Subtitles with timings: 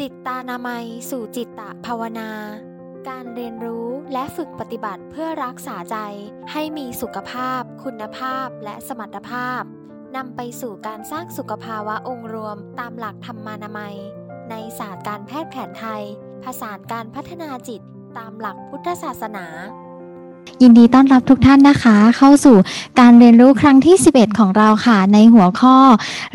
[0.00, 2.30] จิตตานามัย สู่จิตตะภาวนา
[3.08, 5.96] การเรียนรู้และฝึกปฏิบัติเพื่อรักษาใจ
[6.52, 9.62] ให้มีสุขภาพ คุณภาพและสมรรถภาพ
[10.16, 13.96] นำไปสู่การสร้างสุขภาวะองค์รวมตามหลักธรรมานามัย
[14.50, 16.02] ในศาสตร์การแพทย์แผนไทย
[16.44, 17.82] ผสานการพัฒนาจิต
[18.18, 19.46] ตามหลักพุทธศาสนา
[20.62, 22.56] ยินดีต้อนรับทุกท่านนะคะ เข้าสู่
[23.00, 25.76] การเรียนรู้ครั้งที่ 11 ของเราค่ะ ในหัวข้อ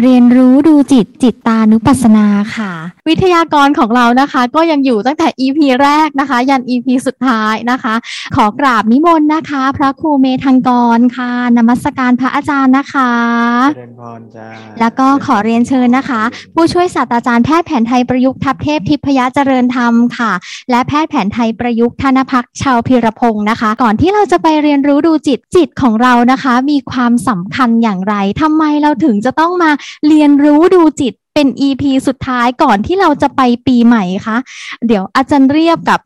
[0.01, 2.25] เรียนรู้ดูจิตจิตตานุปัสสนา
[2.55, 2.71] ค่ะ
[3.07, 7.93] วิทยากรของเรานะคะ ก็ยังอยู่ตั้งแต่ EP แรกนะคะ ยัน EP สุดท้ายนะคะ
[8.35, 13.11] ขอกราบนิมนต์นะคะ พระครูเมธังกรค่ะ นมัสการพระอาจารย์นะคะ
[13.75, 14.47] เรียนพรจ้า
[14.79, 16.21] แล้วก็ขอเรียนเชิญนะคะ
[16.55, 20.31] ผู้ช่วยศาสตราจารย์แพทย์แผนไทยประยุกต์ทัพเทพทิพยเจริญธรรมค่ะ
[20.71, 29.71] และแพทย์แผนไทยประยุกต์ธนพักชาวพิรพงศ์นะคะ ก่อนที่เราจะไปเรียนรู้ดูจิตจิตของเรานะคะ มีความสำคัญอย่างไรทำไมเราถึงจะต้องมา
[30.07, 34.37] เรียนรู้ดูจิตเป็น EP สุดท้ายก่อนที่เราจะไปปีใหม่คะ
[34.87, 35.99] เดี๋ยวอาจารย์เรียบกับ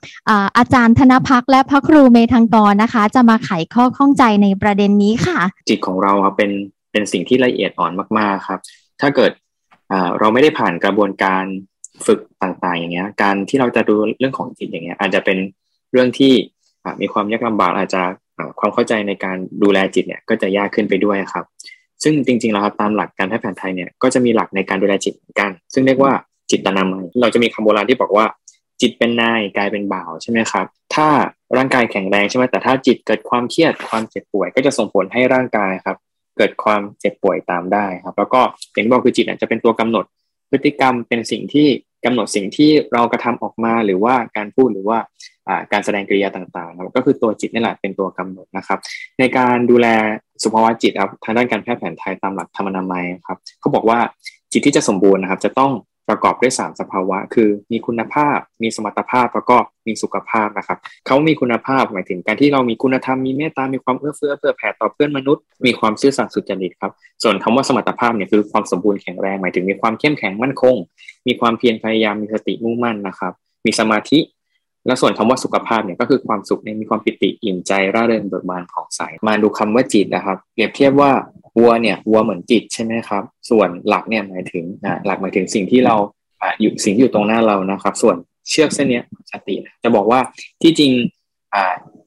[0.58, 6.52] อาจารย์ธนพักและพระครูเมธังกรนะคะ จะมาไขข้อข้องใจในประเด็นนี้ค่ะ จิตของเราเป็น
[6.92, 8.60] เป็นสิ่งที่ละเอียดอ่อนมากๆครับ
[9.02, 9.32] ถ้าเกิด
[10.20, 11.44] เราไม่ได้ผ่านกระบวนการ
[12.06, 15.38] ฝึกต่างๆ อย่างเงี้ย การที่เราจะดูเรื่องของจิตอย่างเงี้ยอาจจะเป็น
[15.92, 16.34] เรื่องที่
[17.02, 18.02] มีความยากลำบากอาจจะ
[18.60, 21.46] ความเข้าใจในการดูแลจิตเนี่ยก็จะยากขึ้นไปด้วยครับ
[22.04, 26.12] ซึ่งจริงๆแล้วครับตามหลักการแพทย์แผนไทยเนี่ยก็จะมีหลักในการดูแลจิตเหมือนกัน ซึ่งเรียกว่า
[26.52, 28.26] จิตตนามัยเราจะมีคำโบราณที่บอกว่า
[28.82, 31.08] จิตเป็นนายกายเป็นบ่าวใช่ไหมครับ ถ้า
[31.58, 35.98] ร่างกายแข็งแรงใช่ไหมแต่ถ้าจิตเกิดความเครียดความเจ็บป่วย ก็จะส่งผลให้ร่างกายครับ
[36.38, 40.06] เกิดความเจ็บป่วยตามได้ครับ แล้วก็อย่างที่บอกคือจิตจะเป็นตัวกำหนด
[40.52, 41.68] พฤติกรรมเป็นสิ่งที่
[42.06, 44.98] กำหนดสิ่งที่เรากระทำออกมาหรือว่าการพูดหรือว่า
[45.72, 48.80] การแสดงกริยาต่างๆนะก็คือตัวจิตนี่แหละเป็นตัวกำหนดนะครับ
[49.20, 49.88] ในการดูแล
[50.44, 54.00] สุขภาวะจิตครับทางด้านการแพทย์แผนไทยตามหลักธรรมนามัยครับเขาบอกว่า
[54.52, 55.72] จิตที่จะสมบูรณ์นะครับ จะต้อง
[56.10, 66.92] ประกอบด้วย 3 สภาวะ คือมีคุณภาพ มีสมรรถภาพแล้วก็มีสุขภาพนะครับเขามีคุณภาพหมายถึงการที่เรามีคุณธรรมมีเมตตา มีความเอื้อเฟื้อเผื่อแผ่ต่อเพื่อนมนุษย์ มีความซื่อสัตย์สุจริตครับ
[67.24, 70.76] ส่วนคำว่าสมรรถภาพเนี่ยคือความสมบูรณ์แข็งแรงหมายถึงมีความเข้มแข็งมั่นคง
[71.28, 73.34] มีความเพียรพยายามมีสติมุ่งมั่นนะครับ
[73.66, 74.20] มีสมาธิ
[74.86, 81.12] แล้วส่วนคำว่าสุขภาพเนี่ยก็คือความสุขเนี่ยมีความปิติอิ่มใจร่าเริงเบิกบานผ่องใสมาดูคำว่าจิตนะครับเปรียบเทียบว่า
[81.58, 84.64] วัวเนี่ยวัวเหมือนจิตใช่ไหมครับ ส่วนหลักเนี่ยหมายถึง
[85.06, 85.96] หลักหมายถึงสิ่งที่เรา
[86.62, 88.16] อยู่สิ่งที่อยู่ตรงหน้าเรานะครับ ส่วน
[88.50, 89.02] เชือกเส้นนี้
[89.32, 90.20] สติจะบอกว่า
[90.62, 90.92] ที่จริง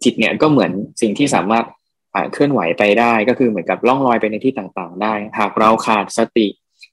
[0.04, 1.64] จิตเนี่ยก็เหมือนสิ่งที่สามารถ
[2.32, 6.46] เคลื่อนไหวไปได้ ก็คือเหมือนกับล่องลอยไปในที่ต่างๆ ได้ หากเราขาดสติ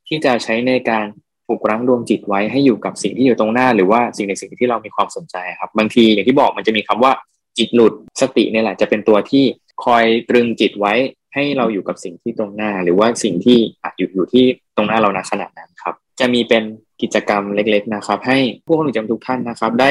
[0.07, 1.06] ที่จะใช้ในการ
[1.48, 7.12] ปลุกรั้งดวงจิตไว้ให้อยู่กับสิ่งที่อยู่ตรงหน้า หรือว่าสิ่งในสิ่งที่เรามีความสนใจครับ บางทีอย่างที่บอกมันจะมีคำว่า
[7.58, 9.44] จิตหลุดสติเนี่ยแหละจะเป็นตัวที่
[9.86, 10.94] คอยตรึงจิตไว้
[11.34, 13.58] ให้เราอยู่กับสิ่งที่ตรงหน้า หรือว่าสิ่งที่
[13.98, 14.46] อยู่อยู่ที่
[14.76, 16.64] ตรงหน้าเราณขณะนั้นครับ จะมีเป็น
[17.02, 19.90] กิจกรรมเล็ก ๆนะครับ ให้ผู้คนจำทุกท่านนะครับ ได้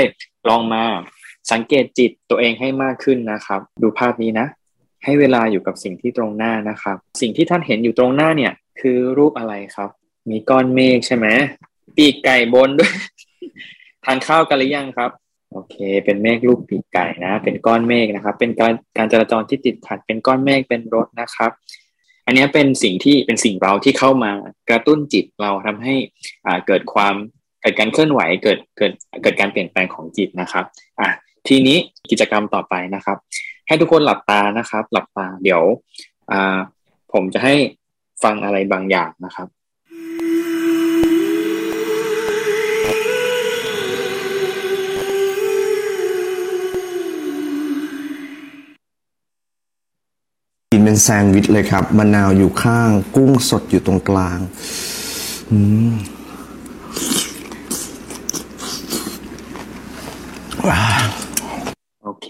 [0.48, 0.84] ลองมา
[1.52, 4.46] สังเกตจิตตัวเองให้มากขึ้นนะครับ ดูภาพนี้นะ
[5.04, 9.90] ให้เวลาอยู่กับสิ่งที่ตรงหน้านะครับ สิ่งที่ท่านเห็นอยู่ตรงหน้าเนี่ยคือรูปอะไรครับ
[10.30, 11.26] มีก้อนเมฆใช่ไหม
[11.96, 12.92] ปีกไก่บนด้วย
[14.04, 15.10] ทานข้าวกันหรือยังครับ
[15.52, 21.50] โอเค เป็นเมฆรูปปีกไก่นะ เป็นก้อนเมฆนะครับ เป็นการการจราจรที่ติดขัด เป็นก้อนเมฆเป็นรถนะครับ
[22.26, 24.30] อันนี้เป็นสิ่งที่เป็นสิ่งเราที่เข้ามา
[24.70, 25.94] กระตุ้นจิตเราทำให้
[26.46, 27.14] อ่าเกิดความ
[27.60, 28.92] เกิดการเคลื่อนไหวเกิดเกิด
[29.22, 30.64] เกิดการเปลี่ยนแปลงของจิตนะครับ
[31.00, 31.08] อะ
[31.48, 31.78] ทีนี้
[32.10, 33.18] กิจกรรมต่อไปนะครับ
[33.66, 35.62] ให้ทุกคนหลับตานะครับ หลับตาเดี๋ยว
[36.30, 36.58] อ่า
[37.12, 37.54] ผมจะให้
[38.24, 39.48] ฟังอะไรบางอย่างนะครับ
[50.84, 54.38] เป็นแซนด์วิชเลยครับมะนาวอยู่ข้าง กุ้งสดอยู่ตรงกลาง
[62.02, 62.28] โอเค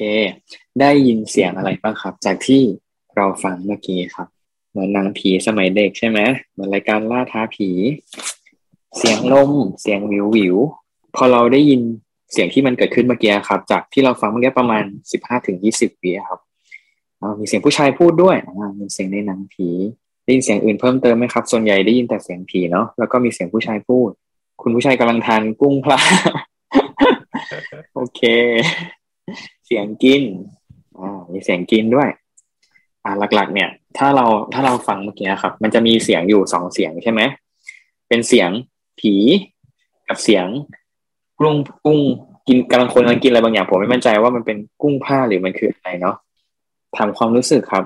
[0.81, 2.62] ได้ยินเสียงอะไรบ้างครับ จากที่
[3.16, 4.28] เราฟังเมื่อกี้ครับ
[4.70, 6.20] เหมือนนางผีสมัยเด็กใช่ไหม
[6.53, 7.69] เหมือนรายการล่าท้าผี
[8.98, 9.50] เสียงลม
[9.81, 10.56] เสียงวิววิว
[11.16, 11.81] พอเราได้ยิน
[12.32, 16.40] เสียงที่มันเกิดขึ้นเมื่อกี้ครับ จากที่เราฟังเมื่อกี้ประมาณสิบห้าถึงยี่สิบปีครับ
[17.40, 18.37] มีเสียงผู้ชายพูดด้วย
[18.81, 19.69] มีเสียงในหนังผี
[20.25, 24.11] ได้ยินเสียงอื่นเพิ่มเติมไหมครับ ส่วนใหญ่ได้ยินแต่เสียงผีเนาะแล้วก็มีเสียงผู้ชายพูด
[24.62, 26.00] คุณผู้ชายกำลังทานกุ้งพลา
[27.94, 28.20] โอเค
[29.66, 30.22] เสียงกิน
[30.99, 32.08] อ่ามีเสียงกินด้วย
[33.05, 37.20] อ่าหลัก ๆ เนี่ย ถ้าเราถ้าเราฟังเมื่อกี้ครับ มันจะมีเสียงอยู่สองเสียงใช่ไหม
[38.08, 38.50] เป็นเสียง
[39.00, 39.14] ผี
[40.08, 40.46] กับเสียง
[41.38, 41.56] กุ้ง
[41.87, 41.99] กุ้ง
[42.49, 46.17] กินกำลังคนกำลังกินอะไรบางอย่างผมไม่มั่นใจว่ามันเป็นกุ้งผ้าหรือมันคืออะไรเนาะ
[46.96, 47.85] ถามความรู้สึกครับ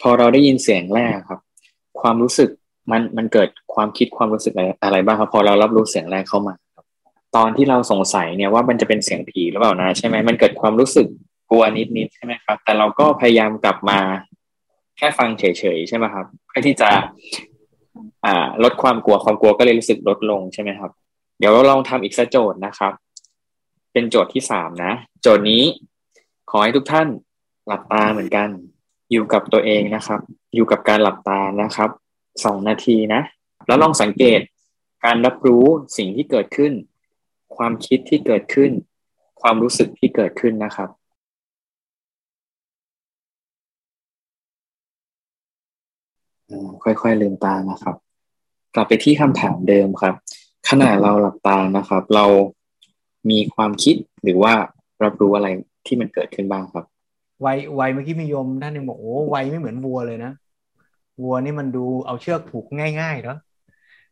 [0.00, 1.40] พอเราได้ยินเสียงแรกครับ
[2.00, 2.50] ความรู้สึก
[2.90, 6.84] มันมันเกิดความคิดความรู้สึกอะไรอะไรบ้างครับ พอเรารับรู้เสียงแรกเข้ามาครับ
[7.36, 11.06] ตอนที่เราสงสัยเนี่ยว่ามันจะเป็นเสียงผีหรือเปล่านะใช่ไหมมันเกิดความรู้สึก
[11.50, 13.98] กลัวนิดๆใช่ไหมครับ แต่เราก็พยายามกลับมา
[14.96, 15.44] แค่ฟังเฉ
[15.76, 16.90] ยๆใช่ไหมครับเพื่อที่จะ
[18.24, 20.90] อ่า ลดความกลัวความกลัวก็เลยรู้สึกลดลงใช่ไหมครับ
[21.38, 22.92] เดี๋ยวเราลองทำอีกสักโจทย์นะครับ
[23.92, 24.92] เป็นโจทย์ที่สามนะ
[25.22, 25.62] โจทย์นี้
[26.50, 27.08] ขอให้ทุกท่าน
[27.66, 28.48] หลับตาเหมือนกัน
[29.12, 30.20] อยู่กับตัวเองนะครับ
[30.54, 31.90] อยู่กับการหลับตานะครับ
[32.44, 33.22] สองนาทีนะ
[33.66, 34.40] แล้วลองสังเกต
[35.04, 35.64] การรับรู้
[35.96, 36.72] สิ่งที่เกิดขึ้น
[37.56, 38.70] ความคิดที่เกิดขึ้น
[39.40, 40.88] ความรู้สึกที่เกิดขึ้นนะครับ
[46.84, 47.96] ค่อยๆลืมตานะครับ
[48.74, 50.14] กลับไปที่คำถามเดิมครับ
[50.68, 52.26] ขณะเราหลับตานะครับ เรา
[53.30, 54.54] มีความคิดหรือว่า
[55.02, 55.48] รับรู้อะไร
[55.86, 56.84] ที่มันเกิดขึ้นบ้างครับ
[57.44, 60.32] วัยวัยเมื่อกี้มีโยมท่านหนึงบอกโอ้วัยไม่เหมือนวัวเลยนะ
[61.22, 62.66] วัวนี่มันดูเอาเชือกผูก
[63.00, 63.38] ง่ายๆเนาะ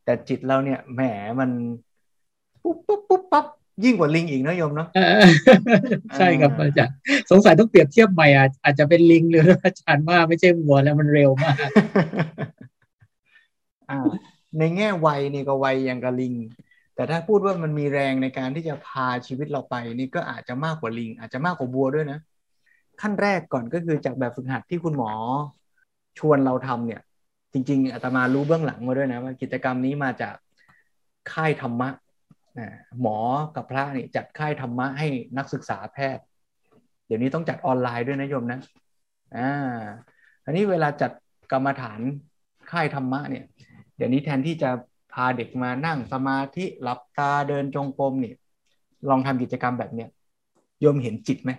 [0.05, 1.03] แต่จิตเราเนี่ยแหม
[1.41, 1.51] มัน
[2.63, 3.47] ปุ๊บปุ๊บปุ๊บปั๊บ
[3.85, 5.27] ยิ่งกว่าลิงอีกนะโยมเนาะเออ
[6.17, 6.95] ใช่ครับอาจารย์
[7.31, 11.57] สงสัยต้องเปรียบเทียบใหม่อาจอาจจะเป็นลิงเลยอาจารย์ว่าไม่ใช่วัวแล้วมันเร็วมาก
[13.91, 13.99] อ่า
[14.59, 16.35] ในแง่วัยนี่ก็วัยอย่างกับลิง
[16.95, 22.19] แต่ถ้าพูดว่ามันมีแรงในการที่จะพาชีวิตเราไป นี่ก็อาจจะมากกว่าลิง อาจจะมากกว่าวัวด้วยนะ
[23.01, 25.11] ขั้นแรกก่อนก็คือจากแบบฝึกหัดที่คุณหมอ
[26.19, 27.01] ชวนเราทำเนี่ย
[27.53, 30.35] จริง ๆอาตมารู้เบื้องหลังมาด้วยนะว่ากิจกรรมนี้มาจาก
[31.33, 31.89] ค่ายธรรมะ
[32.59, 32.69] นะ
[33.01, 33.19] หมอ
[33.57, 35.09] กับพระนี่จัดค่ายธรรมะให้
[35.39, 36.25] นักศึกษาแพทย์
[37.07, 38.61] เดี๋ยวนี้ต้องจัดออนไลน์ด้วยนะโยมนะ
[39.37, 39.51] อ่า
[40.45, 41.13] อันนี้เวลาจัด
[41.53, 42.01] กรรมฐาน
[42.71, 43.45] ค่ายธรรมะเนี่ย
[43.97, 44.71] เดี๋ยวนี้แทนที่จะ
[45.13, 48.37] พาเด็กมานั่งสมาธิหลับตาเดินจงกรมเนี่ย
[49.09, 50.09] ลองทำกิจกรรมแบบเนี้ย
[50.81, 51.51] โยมเห็นจิตไหม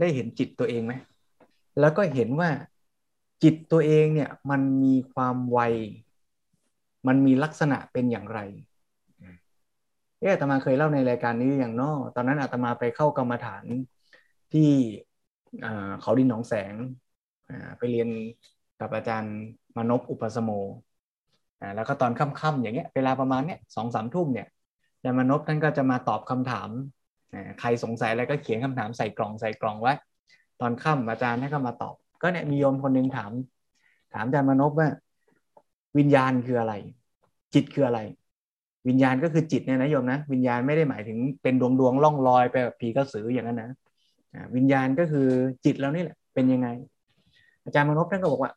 [0.00, 0.92] ได้เห็นจิตตัวเองไหม
[1.80, 2.50] แล้วก็เห็นว่า
[3.42, 5.58] จิตตัวเองเนี่ยมันมีความไว
[7.06, 8.40] มันมีลักษณะเป็นอย่างไร
[10.18, 13.64] เอออาตมาเคยเล่าในรายการนี้อย่างนอตอนนั้นอาตมาไปเข้ากรรมฐาน
[14.52, 14.68] ที่
[16.00, 16.74] เขาดินหนองแสง
[17.78, 18.08] ไปเรียน
[18.80, 19.36] กับอาจารย์
[19.76, 20.50] มนพอุปสมโม
[21.60, 24.48] อ่าแล้วก็ตอนค่ำๆอย่างเงี้ยเวลาประมาณเนี้ยสองสามทุ่มเนี่ย
[24.94, 26.68] อาจารย์มนพท่านก็จะมาตอบคำถาม
[27.60, 29.92] ใครสงสัยอะไรก็เขียนคำถามใส่กล่องใส่กล่องไว้
[30.60, 33.32] ตอนค่ำอาจารย์ให้ก็มาตอบ ก็เนี่ยมีโยมคนหนึ่งถาม
[34.14, 34.88] ถามอาจารย์มนพว่า
[35.98, 36.74] วิญญาณคืออะไร
[37.54, 38.00] จิตคืออะไร
[38.88, 43.70] วิญญาณก็คือจิตเนี่ยนะโยมนะ วิญญาณไม่ได้หมายถึงเป็นดวงดวงล่องลอยไปแบบผีกระสืออย่างนั้นนะ
[44.56, 45.26] วิญญาณก็คือ
[45.64, 46.68] จิตเรานี่แหละ เป็นยังไง
[47.64, 48.52] อาจารย์มนพท่านก็บอกว่า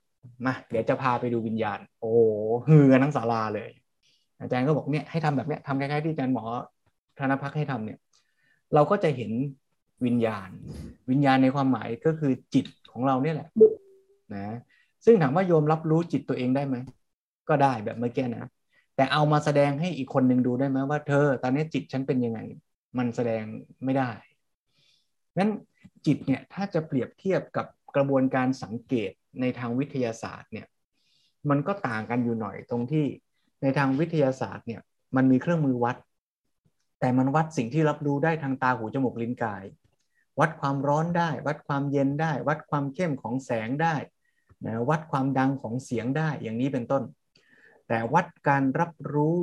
[0.45, 2.19] มาเดี๋ยวจะพาไปดูวิญญาณ โอ้โห
[2.67, 3.69] ฮือกันทั้งศาลาเลย
[4.41, 6.45] อาจารย์ก็บอกเนี่ยให้ทำแบบเนี้ยทำคล้ายๆที่อาจารย์หมอ
[7.19, 7.99] ธนพักให้ทำเนี่ย
[8.73, 9.31] เราก็จะเห็น
[10.05, 10.49] วิญญาณ
[11.09, 13.49] วิญญาณในความหมายก็คือจิตของเราเนี่ยแหละ
[14.35, 14.57] นะ
[15.05, 16.75] ซึ่งถามว่าโยมรับรู้จิตตัวเองได้ไหม
[17.49, 18.49] ก็ได้แบบเมื่อกี้นะ
[18.95, 22.39] แต่เอามาแสดงให้อีกคนหนึ่งดูได้ไหมว่าเธอ ตอนนี้จิตฉันเป็นยังไง
[22.97, 23.43] มันแสดง
[23.83, 24.11] ไม่ได้
[25.37, 25.51] นั้น
[26.05, 27.65] จิตเนี่ยถ้าจะเปรียบเทียบกับ
[27.95, 29.11] กระบวนการสังเกต
[29.41, 30.67] ในทางวิทยาศาสตร์เนี่ย
[31.49, 33.05] มันก็ต่างกันอยู่หน่อยตรงที่
[33.61, 34.81] ในทางวิทยาศาสตร์เนี่ย
[35.15, 35.95] มันมีเครื่องมือวัด
[37.03, 39.63] แต่มันวัดสิ่งที่รับรู้ได้ทางตาหูจมูกลิ้นกาย
[40.39, 43.95] วัดความร้อนได้ วัดความเย็นได้ วัดความเข้มของแสงได้
[44.65, 47.03] นะวัดความดังของเสียงได้อย่างนี้เป็นต้น
[47.87, 49.35] แต่วัดการรับรู้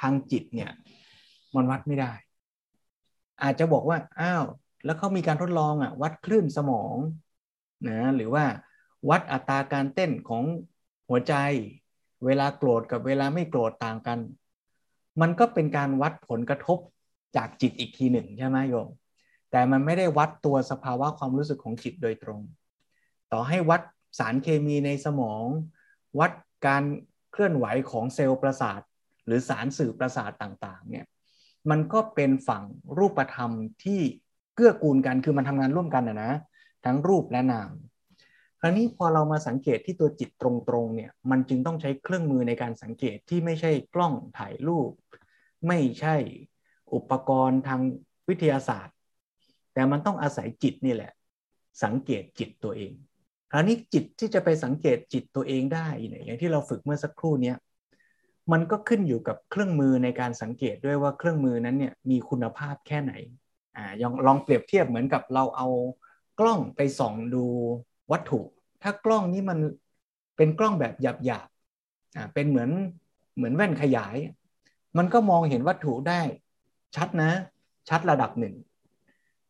[0.00, 0.70] ทางจิตเนี่ย
[1.54, 2.12] มันวัดไม่ได้
[3.42, 4.44] อาจจะบอกว่าอ้าว
[4.84, 6.96] แล้วเขามีการทดลองอะวัดคลื่นสมอง
[7.88, 8.44] นะหรือว่า
[9.10, 10.42] วัดอัตราการเต้นของ
[11.08, 11.34] หัวใจ
[12.24, 14.20] เวลาโกรธกับเวลาไม่โกรธต่างกัน
[15.20, 16.78] มันก็เป็นการวัดผลกระทบ
[17.36, 18.88] จากจิตอีกทีหนึ่งใช่ไหมโยม
[19.50, 22.40] แต่มันไม่ได้วัดตัวสภาวะความรู้สึกของจิตโดยตรง
[23.32, 23.80] ต่อให้วัด
[24.18, 25.44] สารเคมีในสมอง
[26.18, 26.32] วัด
[26.66, 26.82] การ
[27.32, 28.80] เคลื่อนไหวของเซลล์ประสาท
[29.26, 31.06] หรือสารสื่อประสาทต่างๆเนี่ย
[31.70, 32.64] มันก็เป็นฝั่ง
[32.98, 33.50] รูปธรรม
[33.84, 34.00] ที่
[34.54, 36.32] เกื้อกูลกันคือมันทำงานร่วมกันนะนะ
[36.84, 37.70] ทั้งรูปและนาม
[38.64, 44.90] ราวนี้พอเรามาสังเกตที่ตัวจิตตรงๆเนี่ยมันจึงต้องใช้เครื่องมือในการสังเกตที่ไม่ใช่กล้องถ่ายรูป
[45.68, 46.16] ไม่ใช่
[46.94, 47.80] อุปกรณ์ทาง
[48.28, 48.96] วิทยาศาสตร์
[49.74, 51.12] แต่มันต้องอาศัยจิตนี่แหละ
[51.84, 52.92] สังเกตจิตตัวเอง
[53.52, 57.56] คราวนี้จิตที่จะไปสังเกตจิตตัวเองได้เนี่ยอย่างที่เราฝึกเมื่อสักครู่เนี้ย
[58.52, 63.12] มันก็ขึ้นอยู่กับเครื่องมือในการสังเกตด้วยว่าเครื่องมือนั้นเนี่ยมีคุณภาพแค่ไหน
[63.76, 65.68] อ่าลองลองเปรียบเทียบเหมือนกับเราเอา
[66.40, 67.44] กล้องไปส่องดู
[68.12, 68.40] วัตถุ
[68.84, 69.58] ถ้ากล้องนี้มัน
[70.36, 72.70] เป็นกล้องแบบหยาบๆอ่าเป็นเหมือน
[73.36, 74.16] เหมือนแว่นขยาย
[74.98, 76.20] มันก็มองเห็นวัตถุได้
[76.96, 77.30] ชัดนะ
[77.88, 78.54] ชัดระดับหนึ่ง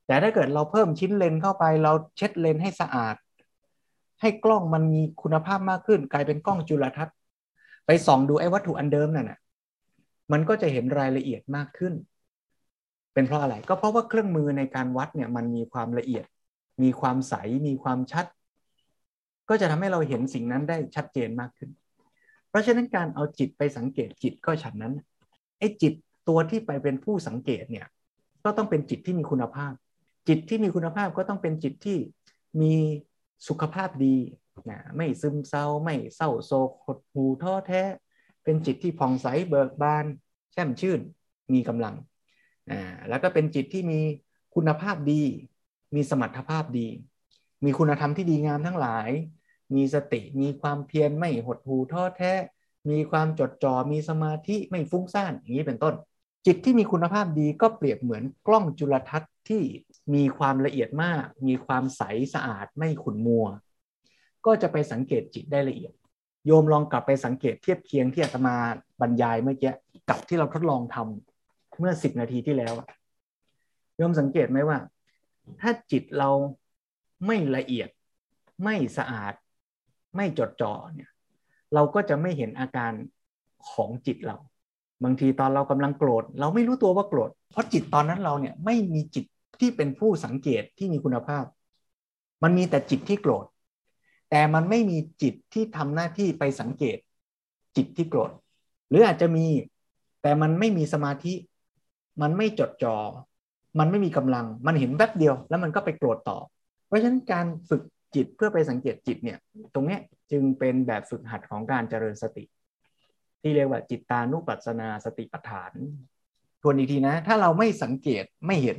[0.07, 3.17] แต่ถ้าเกิดเราเพิ่มชิ้นเลนเข้าไปเราเช็ดเลนให้สะอาด
[4.21, 7.17] ให้กล้องมันมีคุณภาพมากขึ้น กลายเป็นกล้องจุลทรรศน์
[7.87, 9.39] ไปส่องดูไอ้วัตถุอันเดิมนั่นน่ะ
[10.33, 11.95] มันก็จะเห็นรายละเอียดมากขึ้น
[13.15, 16.25] เป็นเพราะอะไร ก็เพราะว่าเครื่องมือในการวัดเนี่ยมันมีความละเอียด
[16.83, 17.35] มีความใส
[17.67, 18.27] มีความชัด
[19.49, 21.71] ก็จะทำให้เราเห็นสิ่งนั้นได้ชัดเจนมากขึ้น
[22.49, 24.95] เพราะฉะนั้นการเอาจิตไปสังเกตจิตก็ฉันนั้น
[25.59, 25.93] ไอ้จิต
[26.29, 27.87] ตัวที่ไปเป็นผู้สังเกตเนี่ย
[28.45, 29.73] ก็ต้องเป็นจิตที่มีคุณภาพ
[30.29, 31.99] จิตที่มีคุณภาพก็ต้องเป็นจิตที่
[32.61, 32.75] มี
[33.49, 34.17] สุขภาพดี
[34.71, 37.83] นะไม่ซึมเศร้าไม่เศร้าโศกหดหูท้อแท้
[38.45, 40.05] เป็นจิตที่ผ่องใสเบิกบาน
[40.53, 41.01] แช่มชื่น
[41.55, 41.95] มีกำลัง
[42.71, 44.01] อ่าแล้วก็เป็นจิตที่มี
[44.55, 45.23] คุณภาพดี
[45.95, 46.89] มีสมรรถภาพดี
[47.65, 49.09] มีคุณธรรมที่ดีงามทั้งหลาย
[49.75, 52.33] มีสติมีความเพียรไม่หดหูท้อแท้
[52.91, 55.95] มีความจดจ่อมีสมาธิไม่ฟุ้งซ่านอย่างนี้เป็นต้น
[56.47, 59.63] จิตที่มีคุณภาพดีก็เปรียบเหมือนกล้องจุลทรรศน์ที่
[60.15, 62.03] มีความละเอียดมาก มีความใส
[62.35, 63.47] สะอาดไม่ขุ่นมัว
[64.47, 65.93] ก็จะไปสังเกตจิตได้ละเอียด
[66.47, 68.57] โยมลองกลับไปสังเกตเทียบเคียงที่อาตมา
[69.01, 69.73] บรรยายเมื่อกี้
[70.09, 72.75] กับที่เราทดลองทำเมื่อสิบนาทีที่แล้ว
[73.97, 74.79] โยมสังเกตไหมว่า
[75.61, 76.31] ถ้าจิตเรา
[77.27, 77.89] ไม่ละเอียด
[78.65, 79.35] ไม่สะอาด
[80.17, 81.11] ไม่จดจ่อเนี่ย
[81.75, 82.93] เราก็จะไม่เห็นอาการ
[83.71, 84.37] ของจิตเรา
[85.05, 89.25] บางทีตอนเรากำลังโกรธ เราไม่รู้ตัวว่าโกรธ เพราะจิตตอนนั้นเราเนี่ยไม่มีจิต
[89.61, 91.45] ที่เป็นผู้สังเกตที่มีคุณภาพ
[92.43, 93.47] มันมีแต่จิตที่โกรธ
[94.31, 96.99] แต่มันไม่มีจิตที่ทำหน้าที่ไปสังเกต
[97.77, 98.31] จิตที่โกรธ
[98.89, 99.47] หรืออาจจะมี
[100.23, 101.35] แต่มันไม่มีสมาธิ
[102.23, 102.97] มันไม่จดจอ่อ
[103.79, 106.39] มันไม่มีกำลัง มันเห็นแป๊บเดียว แล้วมันก็ไปโกรธต่อ
[106.95, 107.83] ราะฉะนั้นการฝึก
[108.15, 109.39] จิตเพื่อไปสังเกตจิตเนี่ย
[109.75, 109.99] ตรงนี้
[110.31, 112.45] จึงเป็นแบบฝึกหัดของการเจริญสติ
[113.43, 115.73] ที่เรียกว่าจิตตานุปัสสนาสติปัฏฐาน
[116.63, 118.79] ทวนอีกทีนะ ถ้าเราไม่สังเกตไม่เห็น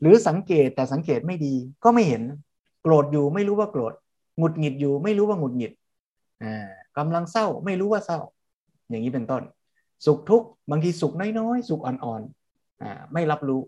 [0.00, 2.22] หรือสังเกตแต่สังเกตไม่ดีก็ไม่เห็น
[2.82, 3.94] โกรธอยู่ไม่รู้ว่าโกรธ
[4.38, 5.72] หงุดหงิดอยู่ไม่รู้ว่าหงุดหงิด
[6.42, 8.20] อ่ากำลังเศร้าไม่รู้ว่าเศร้า
[8.88, 9.42] อย่างนี้เป็นต้น
[10.06, 13.60] สุขทุกข์บางทีสุขน้อยๆ สุขอ่อนๆอ่าไม่รับรู้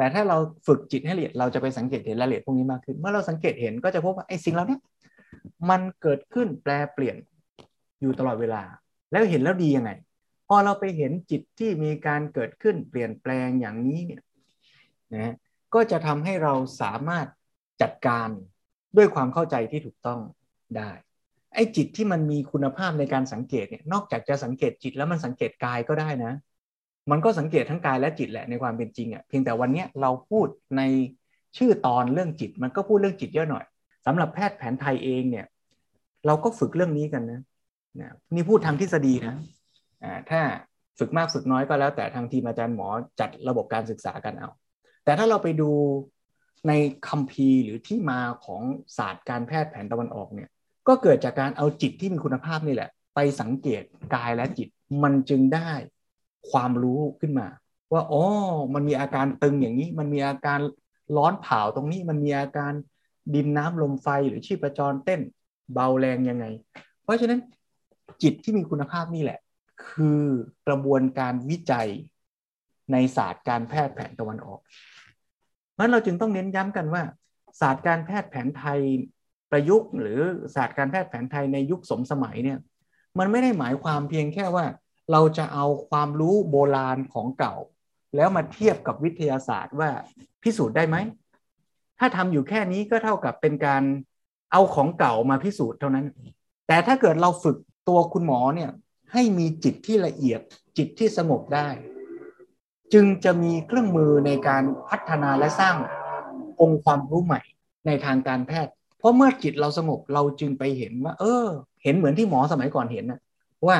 [0.00, 4.78] แต่ถ้าเราฝึกจิตให้ละเอียดเราจะไปสังเกตเห็นรายละเอียดพวกนี้มากขึ้น เมื่อเราสังเกตเห็นก็จะพบว่าไอ้สิ่งเหล่านี้
[5.70, 7.16] มันเกิดขึ้นแปลเปลี่ยน
[8.00, 8.62] อยู่ตลอดเวลา
[9.10, 9.90] แล้วเห็นแล้วดียังไง
[10.48, 14.22] พอเราไปเห็นจิตที่มีการเกิดขึ้นเปลี่ยนแปลงอย่างนี้เนี่ย
[15.14, 15.34] นะ
[15.74, 17.26] ก็จะทำให้เราสามารถ
[17.82, 18.28] จัดการ
[18.96, 20.20] ด้วยความเข้าใจที่ถูกต้อง
[20.76, 20.90] ได้
[21.54, 26.32] ไอ้จิตที่มันมีคุณภาพในการสังเกตเนี่ยนอกจากจะสังเกตจิตแล้วมันสังเกตกายก็ได้นะ
[27.10, 30.82] มันก็สังเกตทั้งกายและจิตแหละในความเป็นจริงอะ่ะเพียงแต่วันนี้เราพูดใน
[31.58, 33.64] ชื่อตอนเรื่องจิต มันก็พูดเรื่องจิตเยอะหน่อย
[34.06, 35.46] สำหรับแพทย์แผนไทยเองเนี่ย
[36.26, 37.40] เราก็ฝึกเรื่องนี้กันนะ
[38.00, 39.34] นะนี่พูดทางทฤษฎีนะ
[40.04, 40.40] อ่าถ้า
[40.98, 42.88] ฝึกมากฝึกน้อยก็แล้วแต่ทางทีมอาจารย์หมอ
[43.20, 44.48] จัดระบบการศึกษากันเอา
[45.04, 45.70] แต่ถ้าเราไปดู
[46.68, 46.72] ใน
[47.08, 48.62] คัมภีร์หรือที่มาของ
[48.96, 50.48] ศาสตร์การแพทย์แผนตะวันออกเนี่ย
[50.88, 53.82] ก็เกิดจากการเอาจิตที่มีคุณภาพนี่แหละ ไปสังเกต
[54.14, 54.68] กายและจิต
[55.02, 55.70] มันจึงได้
[56.50, 57.48] ความรู้ขึ้นมา
[57.92, 58.22] ว่าอ๋อ
[58.74, 60.60] มันมีอาการตึงอย่างนี้ มันมีอาการ
[61.16, 62.72] ร้อนเผาตรงนี้มันมีอาการ
[63.34, 65.20] ดินน้ำลมไฟหรือชีพจรเต้น
[65.74, 66.44] เบาแรงยังไง
[67.02, 67.40] เพราะฉะนั้น
[68.22, 69.38] จิตที่มีคุณภาพนี่แหละ
[69.86, 70.24] คือ
[70.66, 71.88] กระบวนการวิจัย
[72.92, 74.60] ในศาสตร์การแพทย์แผนตะวันออก
[75.80, 77.02] ราะเราจึงต้องเน้นย้ำกันว่า
[77.60, 78.80] ศาสตร์การแพทย์แผนไทย
[79.50, 80.20] ประยุกต์ หรือ
[80.54, 82.58] ศาสตร์การแพทย์แผนไทยในยุคสมสมัยเนี่ย
[83.18, 84.64] มันไม่ได้หมายความเพียงแค่ว่า
[85.12, 87.54] เราจะเอาความรู้โบราณของเก่า
[88.16, 89.90] แล้วมาเทียบกับวิทยาศาสตร์ว่า
[90.42, 90.96] พิสูจน์ได้ไหม
[91.98, 93.82] ถ้าทำอยู่แค่นี้ก็เท่ากับเป็นการ
[94.52, 96.06] เอาของเก่ามาพิสูจน์เท่านั้น
[96.68, 97.56] แต่ถ้าเกิดเราฝึก
[97.88, 98.70] ตัวคุณหมอเนี่ย
[99.12, 100.40] ให้มีจิตที่ละเอียด
[100.76, 101.68] จิตที่สงบได้
[102.92, 105.76] จึงจะมีเครื่องมือในการพัฒนาและสร้าง
[106.60, 107.40] องค์ความรู้ใหม่
[107.86, 111.46] ในทางการแพทย์ เพราะเมื่อจิตเราสงบเราจึงไปเห็นว่า เออ
[111.82, 113.20] เห็นเหมือนที่หมอสมัยก่อนเห็นนะ
[113.66, 113.78] ว่า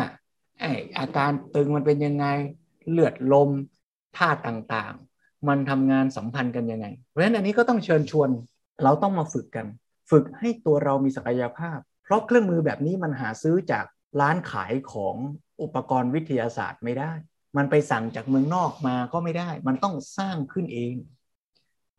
[0.62, 0.64] อ
[0.98, 2.26] อาการตึงมันเป็นยังไง
[2.90, 3.50] เลือดลม
[4.16, 8.28] ท่าต่างๆ มันทำงานสัมพันธ์กันยังไง เพราะฉะนั้นอันนี้ก็ต้องเชิญชวน
[8.84, 9.66] เราต้องมาฝึกกัน
[10.10, 13.84] ฝึกให้ตัวเรามีศักยภาพ เพราะเครื่องมือแบบนี้มันหาซื้อจาก
[14.20, 15.16] ร้านขายของ
[15.62, 17.12] อุปกรณ์วิทยาศาสตร์ไม่ได้
[17.56, 20.94] มันไปสั่งจากเมืองนอกมาก็ไม่ได้ มันต้องสร้างขึ้นเอง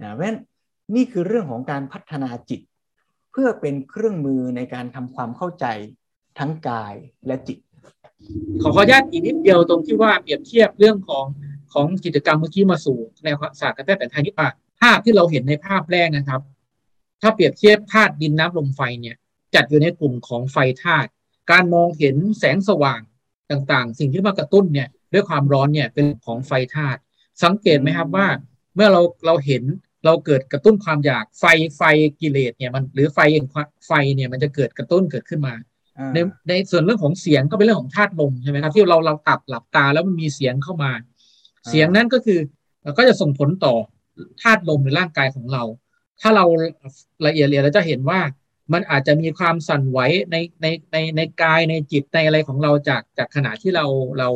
[0.02, 0.40] นะเพราะฉะนั้น
[0.96, 2.62] นี่คือเรื่องของการพัฒนาจิต
[3.32, 5.66] เพื่อเป็นเครื่องมือในการทำความเข้าใจ
[6.40, 6.94] ทั้งกาย
[7.28, 7.58] และจิต
[8.62, 11.26] ขอขอนุญาตอีกนิดเดียวตรงที่ว่าเปรียบเทียบเรื่องของ
[11.74, 13.28] ของกิจกรรมเมื่อกี้มาสู่ใน
[13.60, 14.50] ศาสตร์การแพทย์แผนไทยนี่ป่ะ
[14.82, 16.42] ภาพที่เราเห็นในภาพแรกนะครับ
[17.22, 19.16] ถ้าเปรียบเทียบธาตุดินน้ำลมไฟเนี่ย
[19.56, 21.10] จัดอยู่ในกลุ่มของไฟธาตุ
[21.52, 23.02] การมองเห็นแสงสว่าง
[23.52, 27.00] ต่างๆ สิ่งที่มากระตุ้นเนี่ยด้วยความร้อนเนี่ยเป็นของไฟธาตุ
[27.44, 28.28] สังเกตไหมครับว่า
[28.76, 29.64] เมื่อเราเราเห็น
[30.06, 31.46] เราเกิดกระตุ้นความอยากไฟ
[31.78, 31.82] ไฟ
[32.22, 33.20] กิเลสเนี่ยมันหรือไฟ
[33.88, 35.54] ไฟเนี่ยมันจะเกิดกระตุ้นเกิดขึ้นมา
[36.14, 36.18] ใน
[36.50, 40.92] ในส่วนเรื่องของเสียงก็เป็นเรื่องของธาตุลมใช่ไหมครับ ที่เราเราตับหลับตาแล้วมันมีเสียงเข้ามา
[41.70, 42.40] เสียงนั้นก็คือ
[42.98, 43.76] ก็จะส่งผลต่อ
[44.42, 45.64] ธาตุลมในร่างกายของเรา
[46.22, 46.46] ถ้าเรา
[47.26, 48.20] ละเอียดเรียนเราจะเห็นว่า
[48.74, 50.00] มันอาจจะมีความสั่นไหว
[50.32, 53.86] ในในในในกายในจิตในอะไรของเราจากจากขณะที่เรา
[54.20, 54.30] เรา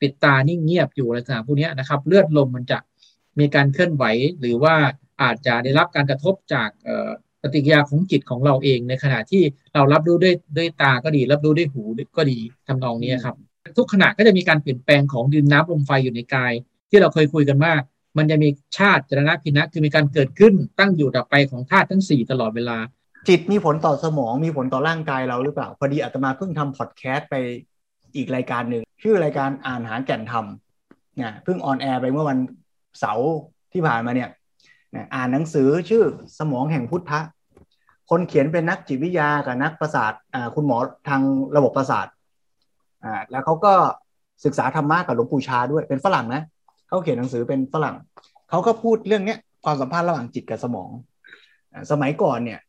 [0.00, 2.78] ปิดตานิ่งเงียบอยู่อะไรต่างๆพวกเนี้ยนะครับ เลือดลมมันจะ
[3.38, 4.04] มีการเคลื่อนไหว
[4.40, 4.74] หรือว่า
[5.22, 9.42] อาจจะได้รับการกระทบจากเอ่อป ฏิกิริยาของจิตของเราเองในขณะที่
[9.74, 11.82] เรารับรู้ด้วยด้วยตาก็ดี รับรู้ด้วยหู
[12.16, 12.38] ก็ดี
[12.68, 13.36] ทำนองนี้ครับ
[13.76, 16.52] ทุกขณะก็จะมีการเปลี่ยนแปลงของดินน้ำลมไฟอยู่ในกาย
[16.90, 17.72] ที่เราเคยคุยกันว่า
[18.18, 18.48] มันจะมี
[18.78, 22.78] ชาติจรณะพินะคือมีการเกิดขึ้นตั้งอยู่ดับไปของธาตุทั้งสี่ตลอดเวลา
[23.28, 27.34] จิตมีผลต่อสมองมีผลต่อร่างกายเราหรือเปล่า พอดีอาตมาเพิ่งทำพอดแคสต์ไป
[28.16, 30.44] อีกรายการหนึ่ง ชื่อรายการอ่านหาแก่นธรรม
[31.22, 32.38] นะเพิ่ง on air ไปเมื่อวัน
[33.00, 33.30] เสาร์
[33.72, 34.30] ที่ผ่านมาเนี่ย
[34.94, 36.02] นะอ่านหนังสือชื่อ
[36.38, 37.20] สมองแห่งพุทธะ
[38.10, 40.12] คนเขียนเป็นนักจิตวิทยากับนักประสาท
[40.54, 41.22] คุณหมอทาง
[41.56, 42.06] ระบบประสาท
[43.30, 43.72] แล้วเขาก็
[44.44, 46.42] ศึกษาธรรมะกับหลวงปู่ชาด้วยเป็นฝรั่งนะ
[46.88, 47.94] เขาเขียนหนังสือเป็นฝรั่ง
[48.50, 50.90] เขาก็พูดเรื่องเนี้ยความสัมพันธ์ระหว่างจิตกับสมอง
[51.90, 52.60] สมัยก่อนเนี่ย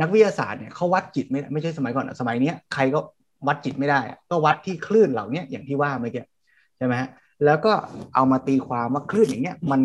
[0.00, 3.00] นักวิทยาศาสตร์เนี่ยเขาวัดจิตไม่ไม่ใช่สมัยก่อนสมัยเนี้ยใครก็
[3.46, 6.24] วัดจิตไม่ได้ ก็วัดที่คลื่นเหล่านี้อย่างที่ว่าเมื่อกี้
[6.78, 7.08] ใช่ไหมฮะ
[7.44, 7.72] แล้วก็
[8.14, 9.80] เอามาตีความว่าคลื่นอย่างเงี้ยมัน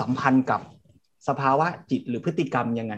[0.00, 0.60] สัมพันธ์กับ
[1.28, 2.94] สภาวะจิตหรือพฤติกรรมยังไง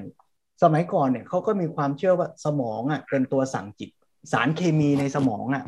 [0.62, 3.90] สมัยก่อนเนี่ยเขาก็มีความเชื่อว่าสมองอะเป็นตัวสั่งจิต
[4.32, 5.64] สารเคมีในสมองอะ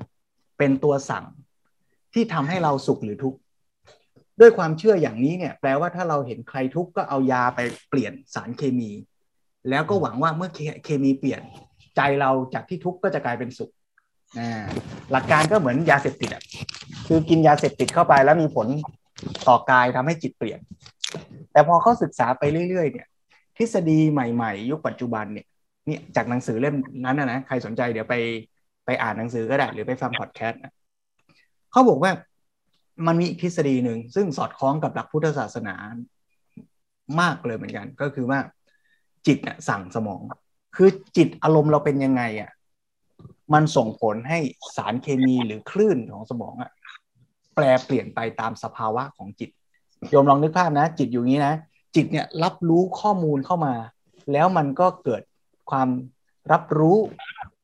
[0.58, 1.24] เป็นตัวสั่ง
[2.14, 3.38] ที่ทำให้เราสุขหรือทุกข์
[4.40, 8.90] ด้วยความเชื่ออย่างนี้เนี่ย แปลว่าถ้าเราเห็นใครทุกข์ก็เอายาไปเปลี่ยนสารเคมี
[9.70, 11.40] แล้วก็หวังว่าเมื่อเคเคมีเปลี่ยน
[11.96, 13.70] ใจเราจากที่ทุกข์ก็จะกลายเป็นสุข
[15.12, 16.42] หลักการก็เหมือนยาเสพติดอะ
[17.06, 18.66] คือกินยาเสพติดเข้าไปแล้วมีผล
[19.48, 20.60] ต่อกายทำให้จิตเปลี่ยน
[21.52, 23.08] แต่พอเขาศึกษาไปเรื่อยๆ เนี่ย
[23.62, 25.46] ฤษฎีใหม่ๆ ยุคปัจจุบันเนี่ย
[25.86, 28.14] เนี่ยจากหนังสือเล่มนั้นนะนะใครสนใจเดี๋ยวไป
[28.86, 30.60] ไปอ่านหนังสือก็ได้ หรือไปฟังพอดแคสต์
[31.72, 32.12] เขาบอกว่า
[33.06, 35.76] มันมีทฤษฎีหนึ่งซึ่งสอดคล้องกับหลักพุทธศาสนา
[37.20, 38.38] มากเลยเหมือนกัน ก็คือว่า
[39.26, 40.20] จิตน่ะสั่งสมอง
[40.76, 42.50] คือจิตอารมณ์เราเป็นยังไงอะ
[43.54, 44.38] มันส่งผลให้
[44.76, 46.70] สารเคมีหรือคลื่นของสมองอะ
[47.54, 49.50] แปลเปลี่ยนไปตามสภาวะของจิต
[50.10, 51.54] โยมลองนึกภาพนะ จิตอยู่งี้นะ
[51.94, 53.74] จิตเนี่ยรับรู้ข้อมูลเข้ามา
[54.32, 55.22] แล้วมันก็เกิด
[55.70, 55.88] ความ
[56.52, 56.96] รับรู้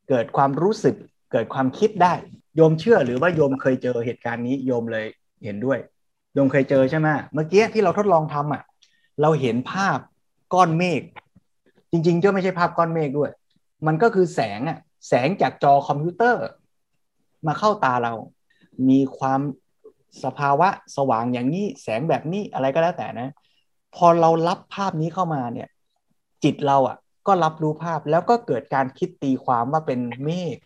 [0.09, 0.95] เกิดความรู้สึก
[1.33, 2.15] เกิดความคิดได้
[2.57, 5.07] โยมเชื่อหรือว่าโยมเคยเจอเหตุการณ์นี้โยมเลย
[5.45, 5.79] เห็นด้วย
[6.35, 8.63] โยมเคยเจอใช่ไหมเมื่อกี้ที่เราทดลองทำอะ
[9.23, 9.99] เราเห็นภาพ
[10.55, 11.03] ก้อนเมฆ
[11.91, 13.31] จริงๆก็ไม่ใช่ภาพก้อนเมฆด้วย
[13.87, 16.45] มันก็คือแสงอะแสงจากจอคอมพิวเตอร์
[17.47, 18.15] มาเข้าตาเรา
[18.89, 19.41] มีความ
[20.25, 23.31] สภาวะสว่างอย่างนี้แสงแบบนี้อะไรก็แล้วแต่นะ
[23.97, 25.69] พอเรารับภาพนี้เข้ามาเนี่ย
[26.45, 26.97] จิตเราอะ
[27.27, 30.57] ก็รับรู้ภาพแล้วก็เกิดการคิดตีความว่าเป็นเมฆ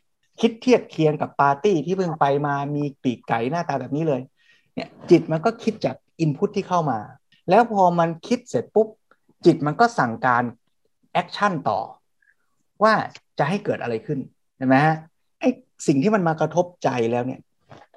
[0.40, 4.20] คิดเทียบเคียงกับปาร์ตี้ที่เพิ่งไปมามีปีกไก่หน้าตาแบบนี้เลย
[4.74, 6.98] เนี่ย จิตมันก็คิดจากอินพุตที่เข้ามา
[7.50, 8.88] แล้วพอมันคิดเสร็จปุ๊บ
[9.46, 10.42] จิตมันก็สั่งการ
[11.12, 11.80] แอคชั่นต่อ
[12.82, 12.92] ว่า
[13.38, 14.18] จะให้เกิดอะไรขึ้น
[14.56, 14.96] เห็นไหมฮะ
[15.40, 15.48] ไอ้
[15.86, 17.40] สิ่งที่มันมากระทบใจแล้วเนี่ย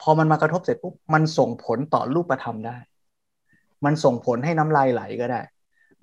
[0.02, 2.78] พอมันมากระทบเสร็จปุ๊บมันส่งผลต่อรูปธรรมได้
[3.86, 5.42] มันส่งผลให้น้ำลายไหลก็ได้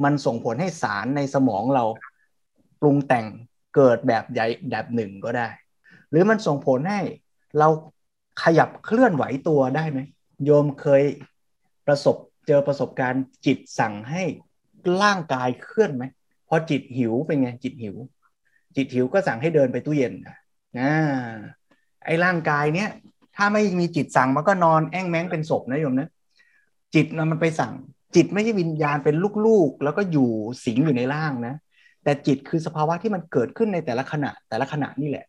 [0.04, 1.84] มันส่งผลให้สารในสมองเรา
[2.80, 3.26] ปรุงแต่ง
[3.76, 5.48] เกิดแบบใหญ่แบบหนึ่งก็ได้
[6.10, 7.00] หรือมันส่งผลให้
[7.58, 7.68] เรา
[8.42, 10.00] ขยับเคลื่อนไหวตัวได้ไหม
[10.44, 11.02] โยมเคย
[11.86, 12.16] ประสบ
[12.46, 14.22] เจอประสบการณ์จิตสั่งให้
[15.02, 16.04] ร่างกายเคลื่อนไหม
[16.48, 17.96] พอจิตหิวเป็นไงจิตหิว
[18.76, 20.12] จิตหิวก็สั่งให้เดินไปตู้เย็น
[20.78, 20.90] นะ
[22.04, 22.90] ไอ้ร่างกายเนี้ย
[23.36, 26.08] ถ้าไม่มีจิตสั่งมันก็นอนแอ้งแม้งเป็นศพนะโยมนะ
[26.94, 27.72] จิตนะมันไปสั่ง
[28.14, 30.28] จิตไม่ใช่วิญญาณเป็นลูกๆ แล้วก็อยู่
[30.64, 31.54] สิงอยู่ในร่างนะ
[32.04, 35.26] แต่จิตคือสภาวะที่มันเกิดขึ้นในแต่ละขณะแต่ละขณะนี่แหละ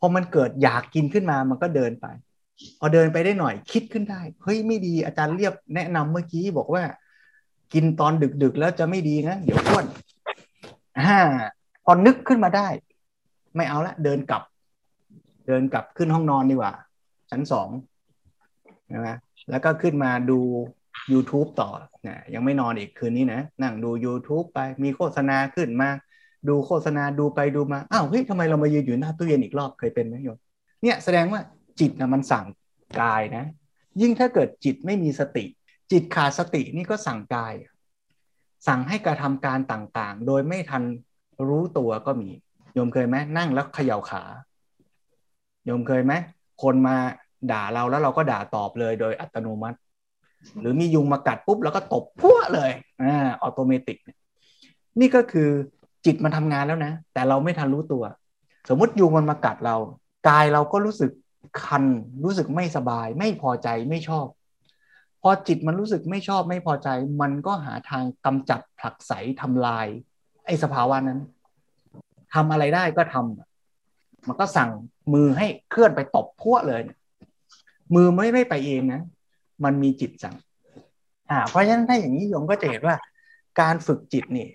[0.00, 2.06] พอมันเกิดอยากกินขึ้นมามันก็เดินไป
[2.80, 6.82] พอเดินไปได้หน่อยคิดขึ้นได้เฮ้ยไม่ดีอาจารย์เรียบแนะนำเมื่อกี้บอกว่า
[7.74, 9.84] กินตอนดึกๆแล้วจะไม่ดีนะเดี๋ยวอ้วน
[10.98, 11.18] อ่า
[11.84, 12.68] พอนึกขึ้นมาได้
[13.56, 14.42] ไม่เอาละเดินกลับ
[15.46, 16.72] เดินกลับขึ้นห้องนอนดีกว่า
[17.30, 17.68] ชั้นสอง
[19.08, 19.18] นะ
[19.50, 20.40] แล้วก็ขึ้นมาดู
[21.12, 21.70] YouTube ต่อ
[22.06, 25.90] นะยังไม่นอนอีกคืนนี้นะ นั่งดู YouTube ไปมีโฆษณาขึ้นมา
[26.48, 30.38] ดูโฆษณาดูไปดูมาอ้าวเฮ้ยทำไมเรามายืนอยู่หน้าตู้เย็นอีกรอบเคยเป็นไหมโยม
[30.82, 31.40] เนี่ยแสดงว่า
[31.80, 32.46] จิตนะมันสั่ง
[33.00, 33.44] กายนะ
[34.00, 35.44] ยิ่งถ้าเกิดจิตไม่มีสติ
[35.92, 37.54] จิตขาดสตินี่ก็สั่งกาย
[38.66, 40.82] สั่งให้กระทำการต่างๆ โดยไม่ทัน
[41.48, 42.30] รู้ตัวก็มี
[42.74, 44.22] โยมเคยไหมนั่งแล้วเขย่าขา
[45.64, 46.12] โยมเคยไหม
[46.62, 46.96] คนมา
[47.52, 49.78] ด่าเราแล้วเราก็ด่าตอบเลยโดยอัตโนมัติ
[50.60, 52.70] หรือมียุงมากัดปุ๊บแล้วก็ตบพัวเลย
[53.02, 53.98] อ่าออโตเมติก
[55.00, 55.48] นี่ก็คือ
[56.04, 58.04] จิตมันทำงานแล้วนะ แต่เราไม่ทันรู้ตัว
[58.68, 59.76] สมมติยุงมันมากัดเรา
[60.28, 61.10] กายเราก็รู้สึก
[61.64, 61.84] คัน
[62.24, 64.26] รู้สึกไม่สบาย ไม่พอใจไม่ชอบ
[65.22, 66.88] พอจิตมันรู้สึกไม่ชอบไม่พอใจ
[67.20, 69.86] มันก็หาทางกำจัดผลักไสทำลาย
[70.46, 71.20] ไอ้สภาวะนั้น
[72.34, 74.70] ทำอะไรได้ก็ทำมันก็สั่ง
[75.12, 76.82] มือให้เคลื่อนไปตบพวเลย
[77.94, 79.00] มือไม่ไม่ไปเองนะ
[79.64, 80.36] มันมีจิตสั่ง
[81.30, 82.96] อ่า เพราะฉะนั้นถ้าอย่างนี้โยมก็จะเห็นว่า
[83.60, 84.48] การฝึกจิตนี่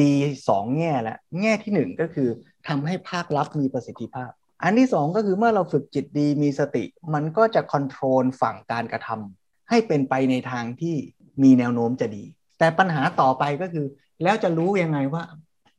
[0.00, 0.12] ดี
[0.48, 2.28] สองแง่ละแง่ที่หนึ่งก็คือ
[2.68, 4.30] ทำให้ภาครับมีประสิทธิภาพ
[4.62, 10.96] อันที่สองก็คือเมื่อเราฝึกจิตดีมีสติ มันก็จะ control ฝั่งการกระทำให้เป็นไปในทางที่
[11.42, 12.24] มีแนวโน้มจะดี
[12.58, 13.86] แต่ปัญหาต่อไปก็คือ
[14.22, 15.22] แล้วจะรู้ยังไงว่า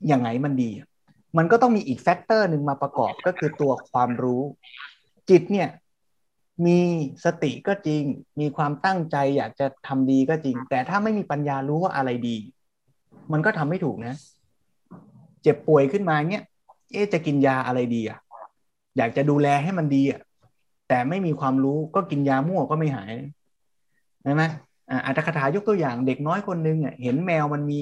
[0.07, 0.69] อย่างไงมันดี
[1.37, 4.41] มันก็ต้องมีอีก factor หนึ่งมาประกอบก็คือตัวความรู้
[5.29, 5.69] จิตเนี่ย
[6.65, 6.79] มี
[7.25, 8.03] สติก็จริง
[8.39, 12.37] มีความตั้งใจอยากจะทำดีก็จริง แต่ถ้าไม่มีปัญญารู้ว่าอะไรดี
[13.31, 14.15] มันก็ทำไม่ถูกนะ
[15.41, 16.43] เจ็บป่วยขึ้นมาเนี่ย
[16.91, 18.19] เอ๊จะกินยาอะไรดีอะ
[18.97, 20.21] อยากจะดูแลให้มันดีอะ
[20.87, 23.13] แต่ไม่มีความรู้ก็กินยามั่วก็ไม่หาย
[24.23, 24.43] ใช่ไหม
[25.05, 27.81] อัตถคถายกตัวอย่างเด็กน้อยคนนึงอะเห็นแมวมันมี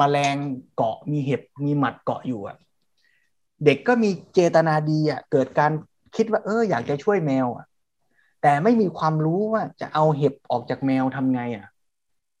[0.00, 0.36] มแมลง
[0.76, 2.56] เกาะมีเห็บมีหมัดเกาะอยู่อะ
[3.64, 5.72] เด็กก็มีเจตนาดีอะ เกิดการ
[6.16, 7.66] คิดว่าเอออยากจะช่วยแมวอะ
[8.46, 11.66] แต่ไม่มีความรู้ว่าจะเอาเห็บออกจากแมวทำไงอะ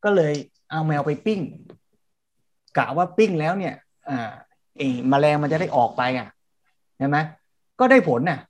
[0.04, 0.32] ก็เลย
[0.70, 1.40] เอาแมวไปปิ้ง
[2.76, 3.74] กะว่าปิ้งแล้วเนี่ย
[4.08, 4.30] อ่า
[4.76, 6.28] ไอ้มแมลงมันจะได้ออกไปอะ
[6.98, 7.16] ใช่ไหม
[7.80, 8.40] ก็ได้ผลน่ะ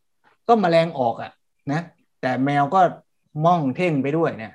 [0.48, 1.30] ก็มแมลงออกอะ
[1.72, 1.80] นะ
[2.20, 2.80] แต่แมวก็
[3.44, 4.52] ม่องเท่งไปด้วยเนี่ย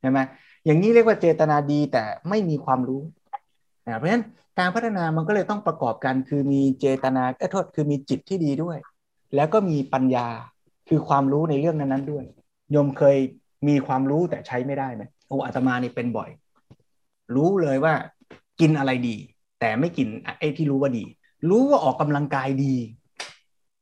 [0.00, 0.18] ใช่ไหม
[0.64, 3.02] อย่างนี้เรียกว่าเจตนาดีแต่ไม่มีความรู้
[3.98, 4.24] เพราะฉะนั้น
[4.58, 8.78] การพัฒนามันก็เลยต้องประกอบกันคือมีเจตนาเออโทษคือมีจิตที่ดีด้วย
[9.34, 10.26] แล้วก็มีปัญญา
[10.88, 12.24] คือความรู้ในเรื่องนั้นๆด้วย
[12.74, 13.16] โยมเคย
[13.68, 16.30] มีความรู้แต่ใช้ไม่ได้ไหมโอ้อาตมานี่เป็นบ่อย
[17.34, 17.94] รู้เลยว่า
[18.60, 19.16] กินอะไรดี
[19.60, 20.08] แต่ไม่กิน
[20.38, 21.04] ไอ้ที่รู้ว่าดี
[21.50, 22.74] รู้ว่าออกกำลังกายดี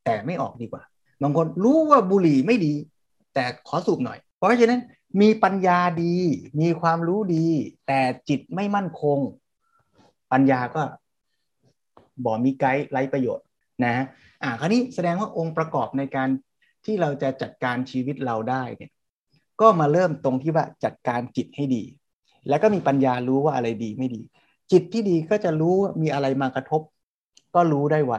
[0.05, 0.83] แต่ไม่ออกดีกว่า
[1.21, 2.73] บางคนรู้ว่าบุหรี่ไม่ดี
[3.33, 4.81] แต่ขอสูบหน่อย เพราะฉะนั้น
[5.21, 6.15] มีปัญญาดี
[6.61, 7.45] มีความรู้ดี
[7.87, 9.19] แต่จิตไม่มั่นคง
[10.31, 10.83] ปัญญาก็
[12.23, 13.45] บอกมีไกด์ไร้ประโยชน์
[13.83, 14.03] นะ
[14.43, 16.29] อ่าคราวนี้แสดงว่าองค์ประกอบในการ
[16.85, 18.91] ที่เราจะจัดการชีวิตเราได้เนี่ย
[19.61, 21.83] ก็มาเริ่มตรงที่ว่าจัดการจิตให้ดี
[22.49, 24.21] แล้วก็มีปัญญารู้ว่าอะไรดีไม่ดี
[24.71, 26.81] จิตที่ดีก็จะรู้มีอะไรมากระทบ
[27.55, 28.13] ก็รู้ได้ไว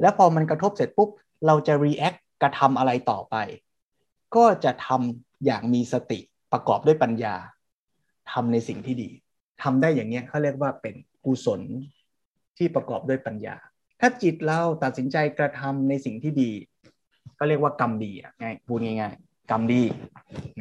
[0.00, 1.08] แล้วพอมันกระทบเสร็จปุ๊บ
[1.46, 3.36] เราจะ react กระทำอะไรต่อไป
[4.36, 6.20] ก็จะทำอย่างมีสติ
[6.52, 7.34] ประกอบด้วยปัญญา
[8.32, 9.10] ทำในสิ่งที่ดี
[9.62, 11.60] ทำได้อย่างเงี้ยเขาเรียกว่าเป็นกุศล
[12.56, 13.56] ที่ประกอบด้วยปัญญา
[14.00, 16.50] ถ้าจิตเราตัดสินใจกระทำในสิ่งที่ดี
[17.38, 19.82] ก็เรียกว่ากรรมดีอะง่ายพูดง่ายๆกรรมดี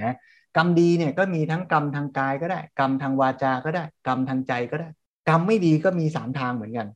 [0.02, 0.16] นะ
[0.58, 4.90] กรรมดีเนี่ยก็มีทั้งกรรมทางกายก็ได้ กรรมทางวาจาก็ได้ กรรมทางใจก็ได้
[5.30, 6.88] กรรมไม่ดีก็มีสามทางเหมือนกัน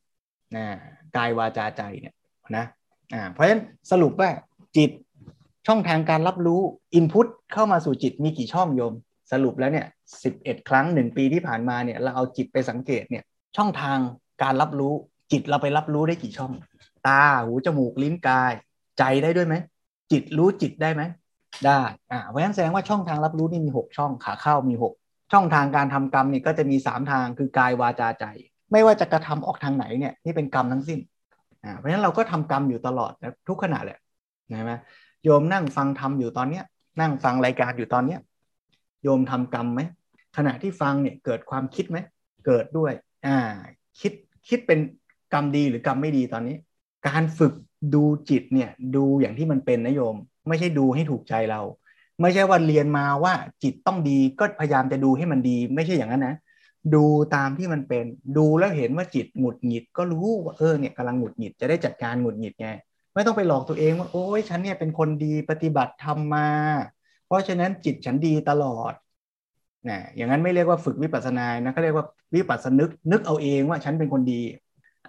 [0.55, 0.65] นะ
[1.17, 2.13] กายวาจาใจเนี่ย
[2.55, 2.65] นะ
[3.13, 3.61] อ่าเพราะฉะนั้น
[3.91, 4.29] สรุปว่า
[4.77, 4.91] จิต
[5.67, 6.61] ช่องทางการรับรู้
[6.95, 8.93] อินพุตเข้ามาสู่จิตมีกี่ช่องโยม
[9.31, 9.87] สรุปแล้วเนี่ย
[10.23, 13.23] สิบเอ็ดครั้งหนึ่งปีที่ผ่านมาเนี่ยเราเอาจิตไปสังเกตเนี่ย
[13.57, 13.97] ช่องทาง
[14.43, 14.93] การรับรู้
[15.31, 16.53] จิตเราไปรับรู้ได้กี่ช่อง
[17.07, 18.53] ตาหูจมูกลิ้นกาย
[18.99, 19.55] ใจได้ด้วยไหม
[20.11, 21.03] จิตรู้จิตได้ไหม
[21.65, 21.81] ได้
[22.11, 24.93] อ่าเพราะฉะนั้นแสดงว่าช่องทางรับรู้นี่มีหกช่องขาเข้ามีหก
[25.31, 28.25] ช่องทางการทำกรรมนี่ก็จะมีสามทางคือกายวาจาใจ
[28.71, 30.99] ไม่ว่าจะกระทำออกทางไหนเนี่ยนี่เป็นกรรมทั้งสิ้น
[31.63, 33.11] อ่าเพราะฉะนั้นเราก็ทำกรรมอยู่ตลอด
[33.47, 33.99] ทุกขณะแหละ
[34.51, 34.71] นะไหม
[35.23, 36.63] โยมนั่งฟังทำอยู่ตอนเนี้ย
[37.01, 38.19] นั่งฟังรายการอยู่ตอนเนี้ย
[39.03, 39.81] โยมทำกรรมไหม
[40.37, 41.97] ขณะที่ฟังเนี่ยเกิดความคิดไหม
[42.45, 42.93] เกิดด้วย
[43.25, 43.37] อ่า
[43.99, 44.13] คิด
[44.49, 44.79] คิดเป็น
[45.33, 46.55] กรรมดีหรือกรรมไม่ดีตอนนี้
[47.07, 47.53] การฝึก
[47.93, 50.15] ดูจิตเนี่ยดูอย่างที่มันเป็นนะโยม
[50.47, 51.61] ไม่ใช่ดูให้ถูกใจเรา
[52.21, 56.35] ไม่ใช่ว่าเรียนมาว่าจิตต้องดีก็พยายามจะดูให้มันดี ไม่ใช่อย่างนั้นนะ
[56.95, 58.05] ดูตามที่มันเป็น
[58.37, 62.67] ดูแล้วเห็นว่าจิตหงุดหงิด ก็รู้ว่าเออเนี่ยกำลังหงุดหงิดจะได้จัดการหงุดหงิดไง
[63.13, 66.49] ไม่ต้องไปหลอกตัวเองว่าโอ้ยฉันเนี่ยเป็นคนดีปฏิบัติทำมา
[67.25, 68.93] เพราะฉะนั้นจิตฉันดีตลอด
[69.89, 74.41] นะอย่างนั้นไม่เรียกว่าฝึกวิปัสสนานะเขาเรียกว่าวิปัสสนึกนึกเอาเองว่าฉันเป็นคนดี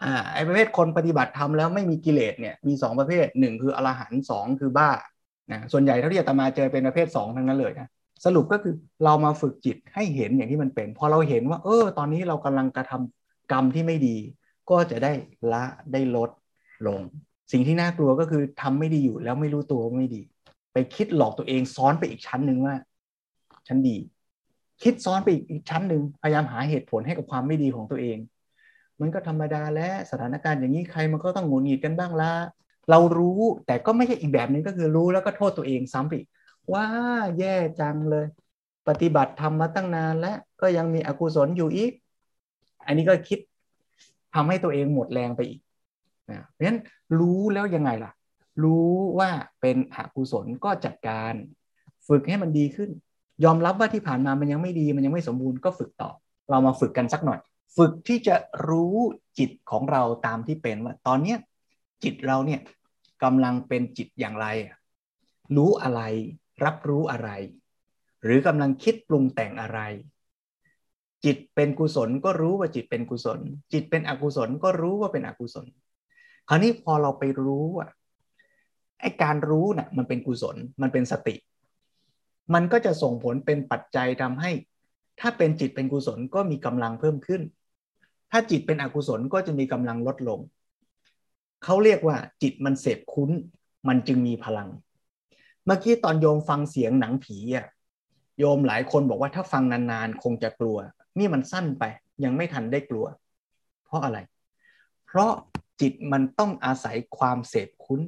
[0.02, 4.90] อ่าไอประเภทคนปฏิบัติทำแล้วไม่มีกิเลสเนี่ยมีสองประเภทหนึ่งคืออรหันต์สองคือบ้า
[5.52, 7.88] นะส่วนใหญ่เท่าที่อาตมาเจอเป็นประเภทสองทั้งนั้นเลยนะ
[8.24, 14.16] สรุปก็คือเรามาฝึกจิตให้เห็นอย่างที่มันเป็นพอเราเห็นว่า เออ ตอนนี้เรากำลังกระทำกรรมที่ไม่ดี
[14.70, 15.12] ก็จะได้
[15.52, 16.30] ละได้ลด
[16.86, 17.00] ลง
[17.52, 20.22] สิ่งที่น่ากลัวก็คือทำไม่ดีอยู่แล้วไม่รู้ตัวว่าไม่ดี
[20.72, 22.74] ไปคิดหลอกตัวเองซ้อนไปอีกชั้นหนึ่งว่า
[23.68, 23.96] ฉันดี
[24.82, 28.18] คิดซ้อนไปอีกชั้นหนึ่งพยายามหาเหตุผลให้กับความไม่ดีของตัวเอง
[29.00, 32.32] มันก็ธรรมดาและสถานการณ์อย่างนี้ใครมันก็ต้องหงุดหงิดกันบ้างละ
[32.90, 36.26] เรารู้แต่ก็ไม่ใช่อีกแบบนึงก็คือรู้แล้วก็โทษตัวเองซ้ำอีก
[36.72, 36.86] ว่า
[37.38, 38.26] แย่จังเลย
[38.88, 41.92] ปฏิบัติทำมาตั้งนานแล้วก็ยังมีอกุศลอยู่อีก
[42.86, 43.38] อันนี้ก็คิด
[44.34, 45.60] ทำให้ตัวเองหมดแรงไปอีก
[46.30, 46.80] นะเพราะฉะนั้น
[47.20, 48.12] รู้แล้วยังไงล่ะ
[48.64, 49.30] รู้ว่า
[49.60, 51.32] เป็นอกุศลก็จัดการ
[52.08, 52.90] ฝึกให้มันดีขึ้น
[53.44, 56.10] ยอมรับว่าที่ผ่านมามันยังไม่ดีมันยังไม่สมบูรณ์ก็ฝึกต่อ
[56.50, 57.40] เรามาฝึกกันสักหน่อย
[57.76, 58.36] ฝึกที่จะ
[58.68, 58.96] รู้
[59.38, 61.38] จิตของเราตามที่เป็นว่า ตอนเนี้ย
[62.04, 62.60] จิตเราเนี่ย
[63.22, 64.46] กำลังเป็นจิตอย่างไร
[65.56, 66.00] รู้อะไร
[66.64, 67.30] รับรู้อะไร
[68.22, 69.80] หรือกำลังคิดปรุงแต่งอะไร
[71.24, 73.40] จิตเป็นกุศลก็รู้ว่าจิตเป็นกุศล
[73.72, 75.66] จิตเป็นอกุศลก็รู้ว่าเป็นอกุศล
[76.48, 77.90] คราวนี้พอเราไปรู้อะ
[79.00, 81.34] ไอการรู้น่ะมันเป็นกุศลมันเป็นสติ
[82.54, 84.50] มันก็จะส่งผลเป็นปัจจัยทำให้
[85.20, 87.42] ถ้าเป็นจิตเป็นกุศลก็มีกำลังเพิ่มขึ้น
[88.30, 90.40] ถ้าจิตเป็นอกุศลก็จะมีกำลังลดลง
[91.64, 93.30] เขาเรียกว่าจิตมันเสพคุ้น
[93.88, 94.68] มันจึงมีพลัง
[95.64, 97.66] เมื่อกี้ตอนโยมฟังเสียงหนังผีอะ
[98.38, 100.76] โยมหลายคนบอกว่าถ้าฟังนานๆ คงจะกลัว
[101.18, 101.84] นี่มันสั้นไป
[102.24, 103.06] ยังไม่ทันได้กลัว
[103.84, 104.18] เพราะอะไร
[105.06, 105.32] เพราะ
[105.80, 108.00] จิตมันต้องอาศัยความเสพคุ้น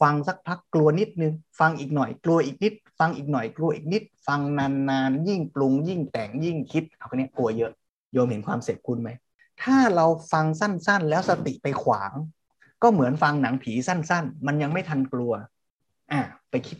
[0.00, 7.72] ฟังสักพักกลัวนิดนึง ฟังอีกหน่อยกลัวอีกนิด ฟังอีกหน่อยกลัวอีกนิด ฟังนานๆ ยิ่งปรุงยิ่งแต่งยิ่งคิด เอาคนนี้กลัวเยอะ
[8.12, 9.10] โยมเห็นความเสพคุ้นไหม
[9.62, 12.12] ถ้าเราฟังสั้นๆ แล้วสติไปขวาง
[12.82, 15.32] ก็เหมือนฟังหนังผีสั้นๆ มันยังไม่ทันกลัว
[16.12, 16.20] อะ
[16.50, 16.78] ไปคิด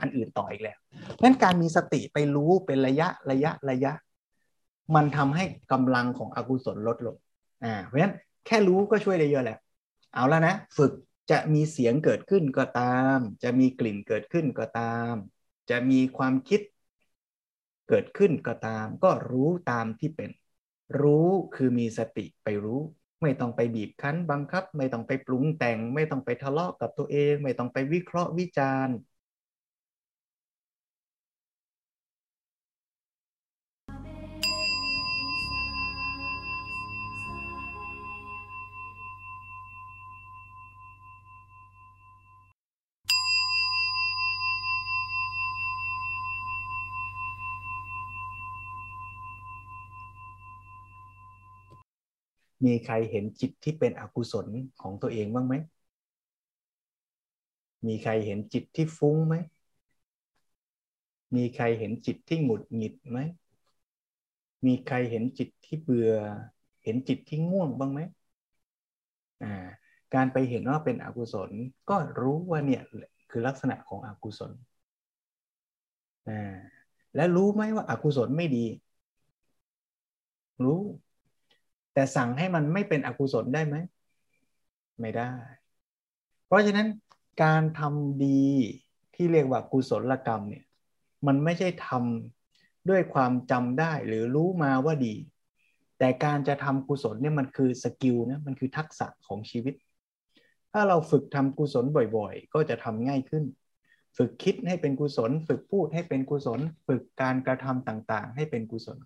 [0.00, 0.78] อันอื่นต่ออีกแล้ว
[1.14, 3.92] เพราะฉะนั้นการมีสติไปรู้เป็นระยะระยะระยะ
[4.94, 7.16] มันทำให้กำลังของอกุศลลดลง
[7.64, 8.14] อ่า เพราะฉะนั้น
[8.46, 9.58] แค่รู้ก็ช่วยได้เยอะแหละ
[10.14, 10.92] เอาแล้วนะ ฝึก
[11.30, 15.14] จะมีเสียงเกิดขึ้นก็ตาม จะมีกลิ่นเกิดขึ้นก็ตาม
[15.70, 16.60] จะมีความคิด
[17.88, 20.30] เกิดขึ้นก็ตาม ก็รู้ตามที่เป็น
[21.00, 22.80] รู้คือมีสติไปรู้
[23.22, 28.96] ไม่ต้องไปบีบคั้นบังคับ ไม่ต้องไปปรุงแต่ง ไม่ต้องไปทะเลาะกับตัวเอง ไม่ต้องไปวิเคราะห์วิจารณ์
[52.66, 54.46] มีใครเห็นจิตที่เป็นอกุศล
[54.80, 55.54] ของตัวเองบ้างไหม
[57.86, 59.34] มีใครเห็นจิตที่ฟุ้งไหม
[61.36, 63.18] มีใครเห็นจิตที่หงุดหงิดไหม
[64.66, 66.12] มีใครเห็นจิตที่เบื่อ
[66.84, 68.00] เห็นจิตที่ง่วงบ้างไหม
[69.42, 69.46] อ่า
[70.14, 71.50] การไปเห็นว่าเป็นอกุศล
[71.88, 72.82] ก็รู้ว่าเนี่ย
[73.30, 74.52] คือลักษณะของอกุศล
[76.26, 76.32] อ่า
[77.14, 78.64] และรู้ไหมว่าอากุศลไม่ดี
[80.64, 80.80] รู้
[81.94, 83.76] แต่สั่งให้มันไม่เป็นอกุศลได้ไหม
[85.00, 85.32] ไม่ได้
[86.46, 86.88] เพราะฉะนั้น
[87.42, 88.44] การทำดี
[89.14, 90.64] ที่เรียกว่ากุศลกรรมเนี่ย
[91.26, 95.14] มันไม่ใช่ทำด้วยความจำได้หรือรู้มาว่าดี
[95.98, 99.74] แต่การจะทำกุศลเนี่ยมันคือสกิลนะมันคือทักษะของชีวิต
[100.72, 101.84] ถ้าเราฝึกทำกุศล
[102.16, 103.44] บ่อยๆ ก็จะทำง่ายขึ้น
[104.16, 108.98] ฝึกคิดให้เป็นกุศล ฝึกพูดให้เป็นกุศล ฝึกการกระทำต่างๆ ให้เป็นกุศล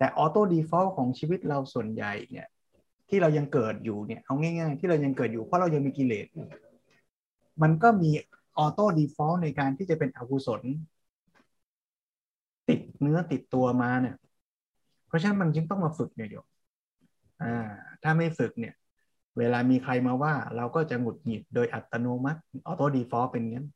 [0.00, 2.46] แต่ auto default ของชีวิตเราส่วนใหญ่เนี่ย
[3.08, 6.26] ที่เรายังเกิดอยู่เนี่ยเอาง่าย ๆ ที่เรายังเกิดอยู่เพราะเรายังมีกิเลส
[7.62, 8.10] มันก็มี
[8.58, 10.62] auto default ในการที่จะเป็นอกุศล
[12.68, 14.16] ติดเนื้อติดตัวมาเนี่ย
[15.06, 16.46] เพราะฉะนั้นมันจึงต้องมาฝึกเนี่ยโยม
[17.42, 17.68] อ่า
[18.02, 18.74] ถ้าไม่ฝึกเนี่ย
[19.38, 23.66] เวลามีใครมาว่า เราก็จะหงุดหงิดโดยอัตโนมัติauto default เป็นงั้น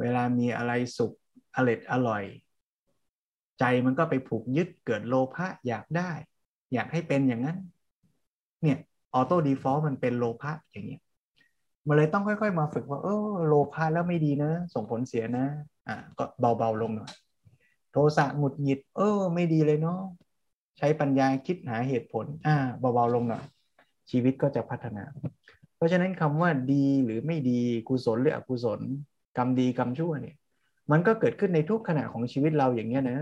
[0.00, 1.12] เวลามีอะไรสุข
[1.56, 2.22] อร่อยอร่อย
[3.60, 6.10] ใจมันก็ไปผูกยึดเกิดโลภะอยากได้
[6.74, 7.56] อยากให้เป็นอย่างนั้น
[8.62, 8.78] เนี่ย
[9.14, 11.00] auto default มันเป็นโลภะอย่างเงี้ย
[11.86, 15.46] มันเลยต้องค่อย ๆ มาฝึกว่าเออโลภะแล้วไม่ดีนะ ส่งผลเสียนะ
[15.88, 16.24] อ่าก็
[16.58, 17.12] เบาๆลงหน่อย
[17.92, 20.00] โทสะหงุดหงิด เออ ไม่ดีเลยเนาะ
[20.78, 23.44] ใช้ปัญญาคิดหาเหตุผล อ่าเบาๆลงหน่อย
[24.10, 25.04] ชีวิตก็จะพัฒนา
[25.76, 28.80] เพราะฉะนั้นคำว่าดีหรือไม่ดีกุศลหรืออกุศล
[29.36, 30.36] กรรมดีกรรมชั่วเนี่ย
[30.90, 33.18] มันก็เกิดขึ้นในทุกขณะของชีวิตเราอย่างเงี้ยนะ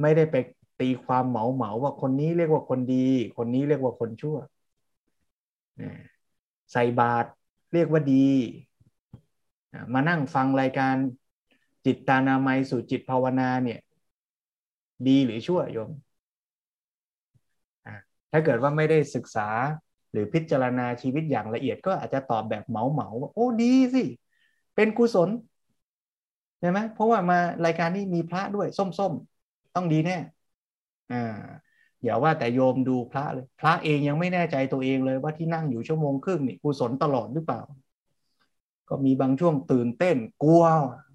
[0.00, 0.36] ไม่ได้ไป
[0.80, 4.36] ตีความเหมาเหมาว่าคนนี้เรียกว่าคนดี คนนี้เรียกว่าคนชั่ว
[6.72, 7.28] ใส่บาตร
[7.72, 8.28] เรียกว่าดี
[9.92, 10.94] มานั่งฟังรายการ
[11.86, 13.80] จิตตานามัยสู่จิตภาวนาเนี่ย
[15.08, 15.90] ดีหรือชั่วโยม
[18.32, 19.48] ถ้าเกิดว่าไม่ได้ศึกษา
[20.12, 24.04] หรือพิจารณาชีวิตอย่างละเอียดก็อาจจะตอบแบบเหมาเหมาว่าโอ้ดีสิ
[24.74, 25.30] เป็นกุศล
[26.60, 29.39] ใช่ไหมเพราะว่ามารายการนี้มีพระด้วยส้มๆ
[29.74, 30.16] ต้องดีแน่
[31.12, 31.16] อ่า
[32.04, 37.60] อย่าว่าแต่โยมดูพระเลย พระเองยังไม่แน่ใจตัวเองเลยว่าที่นั่งอยู่ชั่วโมงครึ่งนี่กุศลตลอดหรือเปล่า
[38.88, 40.64] ก็มีบางช่วงตื่นเต้น กลัว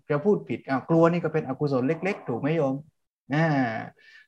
[0.10, 2.76] จะพูดผิดอ่ากลัวนี่ก็เป็นอกุศลเล็ก ๆ ถูกไหมโยม
[3.34, 3.46] อ่า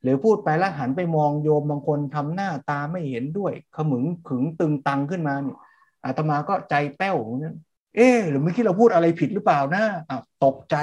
[0.01, 5.57] หรือพูดไปแล้วหันไปมองโยมบางคนทำหน้าตาไม่เห็นด้วย ขมึงขึงตึงตังขึ้นมาเนี่ย
[6.05, 7.57] อาตมาก็ใจแป้วนั้น
[7.95, 10.75] เอ๊หรือเมื่อกี้เราพูดอะไรผิดหรือเปล่านะอะตกใจ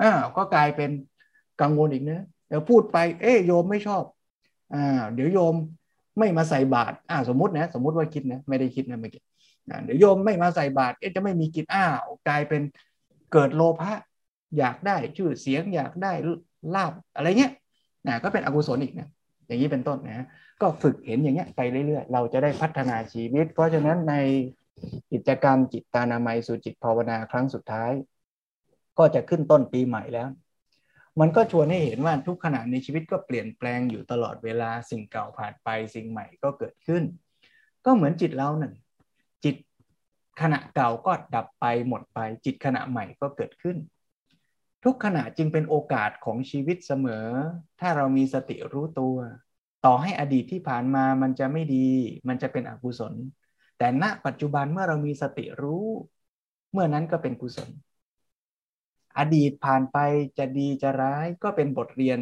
[0.00, 0.90] อ่าก็กลายเป็น
[1.60, 4.04] กังวลอีกนะ ดี๋ยวพูดไป เอ๊ะโยมไม่ชอบ
[4.74, 5.54] อ่า เดี๋ยวโยม
[6.18, 9.22] ไม่มาใส่บาตรอ่า สมมตินะ สมมติว่าคิดนะ ไม่ได้คิดนะเมื่อกี้
[9.84, 12.62] เดี๋ยวโยมไม่มาใส่บาตรเอ๊ะจะไม่มีกินอ้าวกลายเป็น
[13.32, 13.92] เกิดโลภะ
[14.58, 16.12] อยากได้ชื่อเสียงอยากได้
[16.74, 17.52] ลาบอะไรเงี้ย
[18.06, 19.08] นะก็เป็นอกุศลอีกนะ
[19.46, 20.26] อย่างนี้เป็นต้นนะ
[20.60, 24.14] ก็ฝึกเห็นอย่างเงี้ยไปเรื่อยๆ เราจะได้พัฒนาชีวิต เพราะฉะนั้นใน
[25.12, 27.92] กิจกรรมจิตตานามัยสู่จิตภาวนาครั้งสุดท้าย
[28.98, 30.28] ก็จะขึ้นต้นปีใหม่แล้ว
[31.20, 37.02] มันก็ชวนให้เห็นว่าทุกขณะในชีวิตก็เปลี่ยนแปลงอยู่ตลอดเวลาสิ่งเก่าผ่านไปสิ่งใหม่ก็เกิดขึ้น
[37.84, 38.74] ก็เหมือนจิตเราหนึ่ง
[39.44, 39.56] จิต
[40.40, 43.76] ขณะเก่าก็ดับไปหมดไป จิตขณะใหม่ก็เกิดขึ้น
[44.84, 47.26] ทุกขณะจึงเป็นโอกาสของชีวิตเสมอ
[47.80, 49.16] ถ้าเรามีสติรู้ตัว
[49.84, 51.88] ต่อให้อดีตที่ผ่านมามันจะไม่ดี
[52.28, 53.14] มันจะเป็นอกุศล
[53.78, 55.86] แต่ณปัจจุบันเมื่อเรามีสติรู้
[56.72, 57.68] เมื่อนั้นก็เป็นกุศล
[59.18, 59.98] อดีตผ่านไป
[60.38, 62.18] จะดีจะร้ายก็เป็นบทเรียน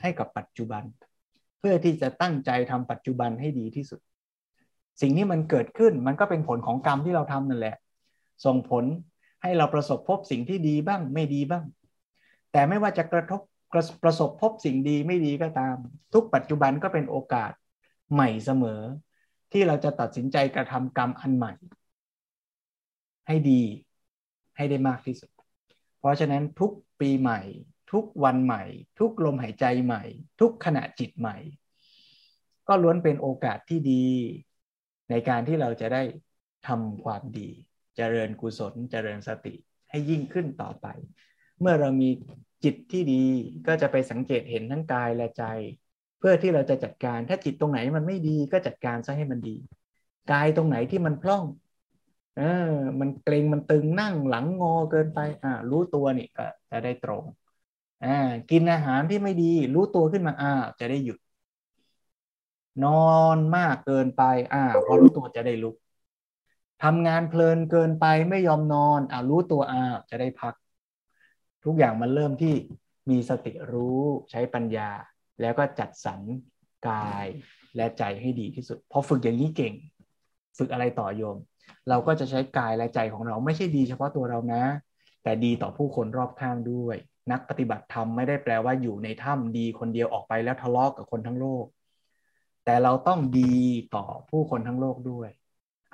[0.00, 0.82] ให้กับปัจจุบัน
[1.58, 4.00] เพื่อที่จะตั้งใจทำปัจจุบันให้ดีที่สุด
[5.00, 7.76] สิ่งที่มันเกิดขึ้นมันก็เป็นผลของกรรมที่เราทำนั่นแหละ
[8.44, 8.84] ส่งผล
[9.42, 11.64] ให้เราประสบพบสิ่งที่ดีบ้างไม่ดีบ้าง
[12.52, 13.40] แต่ไม่ว่าจะกระทบ
[14.02, 15.76] ประสบพบสิ่งดีไม่ดีก็ตาม
[16.14, 17.52] ทุกปัจจุบันก็เป็นโอกาส
[18.12, 18.80] ใหม่เสมอ
[19.52, 21.52] ที่เราจะตัดสินใจกระทำกรรมอันใหม่
[23.26, 23.60] ให้ดี
[24.56, 25.30] ให้ได้มากที่สุด
[26.00, 27.40] เพราะฉะนั้นทุกปีใหม่
[27.92, 28.64] ทุกวันใหม่
[29.00, 30.02] ทุกลมหายใจใหม่
[30.40, 31.36] ทุกขณะจิตใหม่
[32.68, 34.04] ก็ล้วนเป็นโอกาสที่ดี
[35.10, 36.02] ในการที่เราจะได้
[36.66, 37.48] ทำความดี
[37.96, 39.54] เจริญกุศล เจริญสติ
[39.90, 40.86] ให้ยิ่งขึ้นต่อไป
[41.60, 42.10] เมื่อเรามี
[42.64, 43.22] จิตที่ดี
[43.66, 45.44] ก็จะไปสังเกตเห็นทั้งกายและใจ
[46.18, 49.56] เพื่อที่เราจะจัดการถ้าจิตตรงไหนมันไม่ดีก็จัดการซะให้มันดี
[50.32, 51.44] กายตรงไหนที่มันพร่อง
[52.34, 52.42] เออ
[53.00, 57.24] มันเกรงมันตึงนั่งหลังงอเกินไป อ่า รู้ตัวนี่ก็จะได้ตรง
[58.02, 58.08] อ่า
[58.50, 60.48] กินอาหารที่ไม่ดี รู้ตัวขึ้นมาอ่า
[60.80, 61.18] จะได้หยุด
[62.84, 62.90] นอ
[63.36, 65.74] นมากเกินไป อ่า พอรู้ตัวจะได้ลุก
[66.82, 70.54] ทำงานเพลินเกินไปไม่ยอมนอนอ่ารู้ตัวอ่าจะได้พัก
[71.64, 72.54] ทุกอย่างมันเริ่มที่
[73.10, 74.90] มีสติรู้ใช้ปัญญา
[75.40, 76.20] แล้วก็จัดสรร
[76.88, 77.26] กาย
[77.76, 79.74] และใจให้ดีที่สุดพอฝึกอย่างนี้เก่ง
[80.58, 81.36] ฝึกอะไรต่อโยม
[81.88, 84.64] เราก็จะใช้กายและใจของเราไม่ใช่ดีเฉพาะตัวเรานะ
[85.22, 86.96] แต่ดีต่อผู้คนรอบข้างด้วย
[87.30, 91.64] นักปฏิบัติธรรมไม่ได้แปลว่าอยู่ในถ้ำดีคนเดียวออกไปแล้วทะเลาะกกับคนทั้งโลก
[92.64, 93.40] แต่เราต้องดี
[93.90, 95.28] ต่อผู้คนทั้งโลกด้วย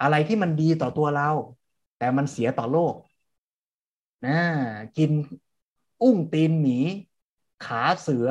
[0.00, 1.30] อะไรที่มันดีต่อตัวเรา
[1.98, 2.94] แต่มันเสียต่อโลก
[4.24, 4.30] นะ
[4.96, 5.10] กิน
[6.02, 6.78] อุ้งตีนหมี
[7.60, 8.26] ขาเสือ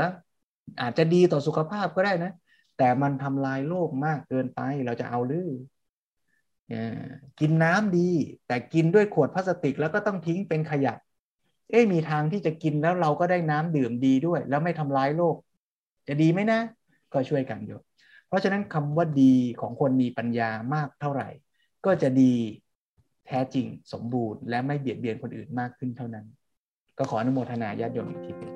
[0.79, 2.31] อาจจะดีต่อสุขภาพก็ได้นะ
[2.75, 5.47] แต่มันทำลายโลกมากเกินไปเราจะเอาหรือ
[7.39, 8.10] กินน้ำดี
[8.47, 10.93] แต่กินด้วยขวดพลาสติกแล้วก็ต้องทิ้งเป็นขยะ
[11.69, 15.36] เอ๊มีทางที่จะกินแล้วเราก็ได้น้ำดื่มดีด้วย แล้วไม่ทำร้ายโลก
[16.08, 16.60] จะดีไหมนะ
[17.13, 17.80] ก็ช่วยกันอยู่
[18.28, 21.30] เพราะฉะนั้นคำว่าดีของคนมีปัญญามากเท่าไหร่
[21.86, 22.34] ก็จะดี
[23.28, 26.25] แท้จริงสมบูรณ์ และไม่เบียดเบียนคนอื่นมากขึ้นเท่านั้น
[26.97, 28.54] ก็ขออนุโมทนาญาติโยมอีกทีนึง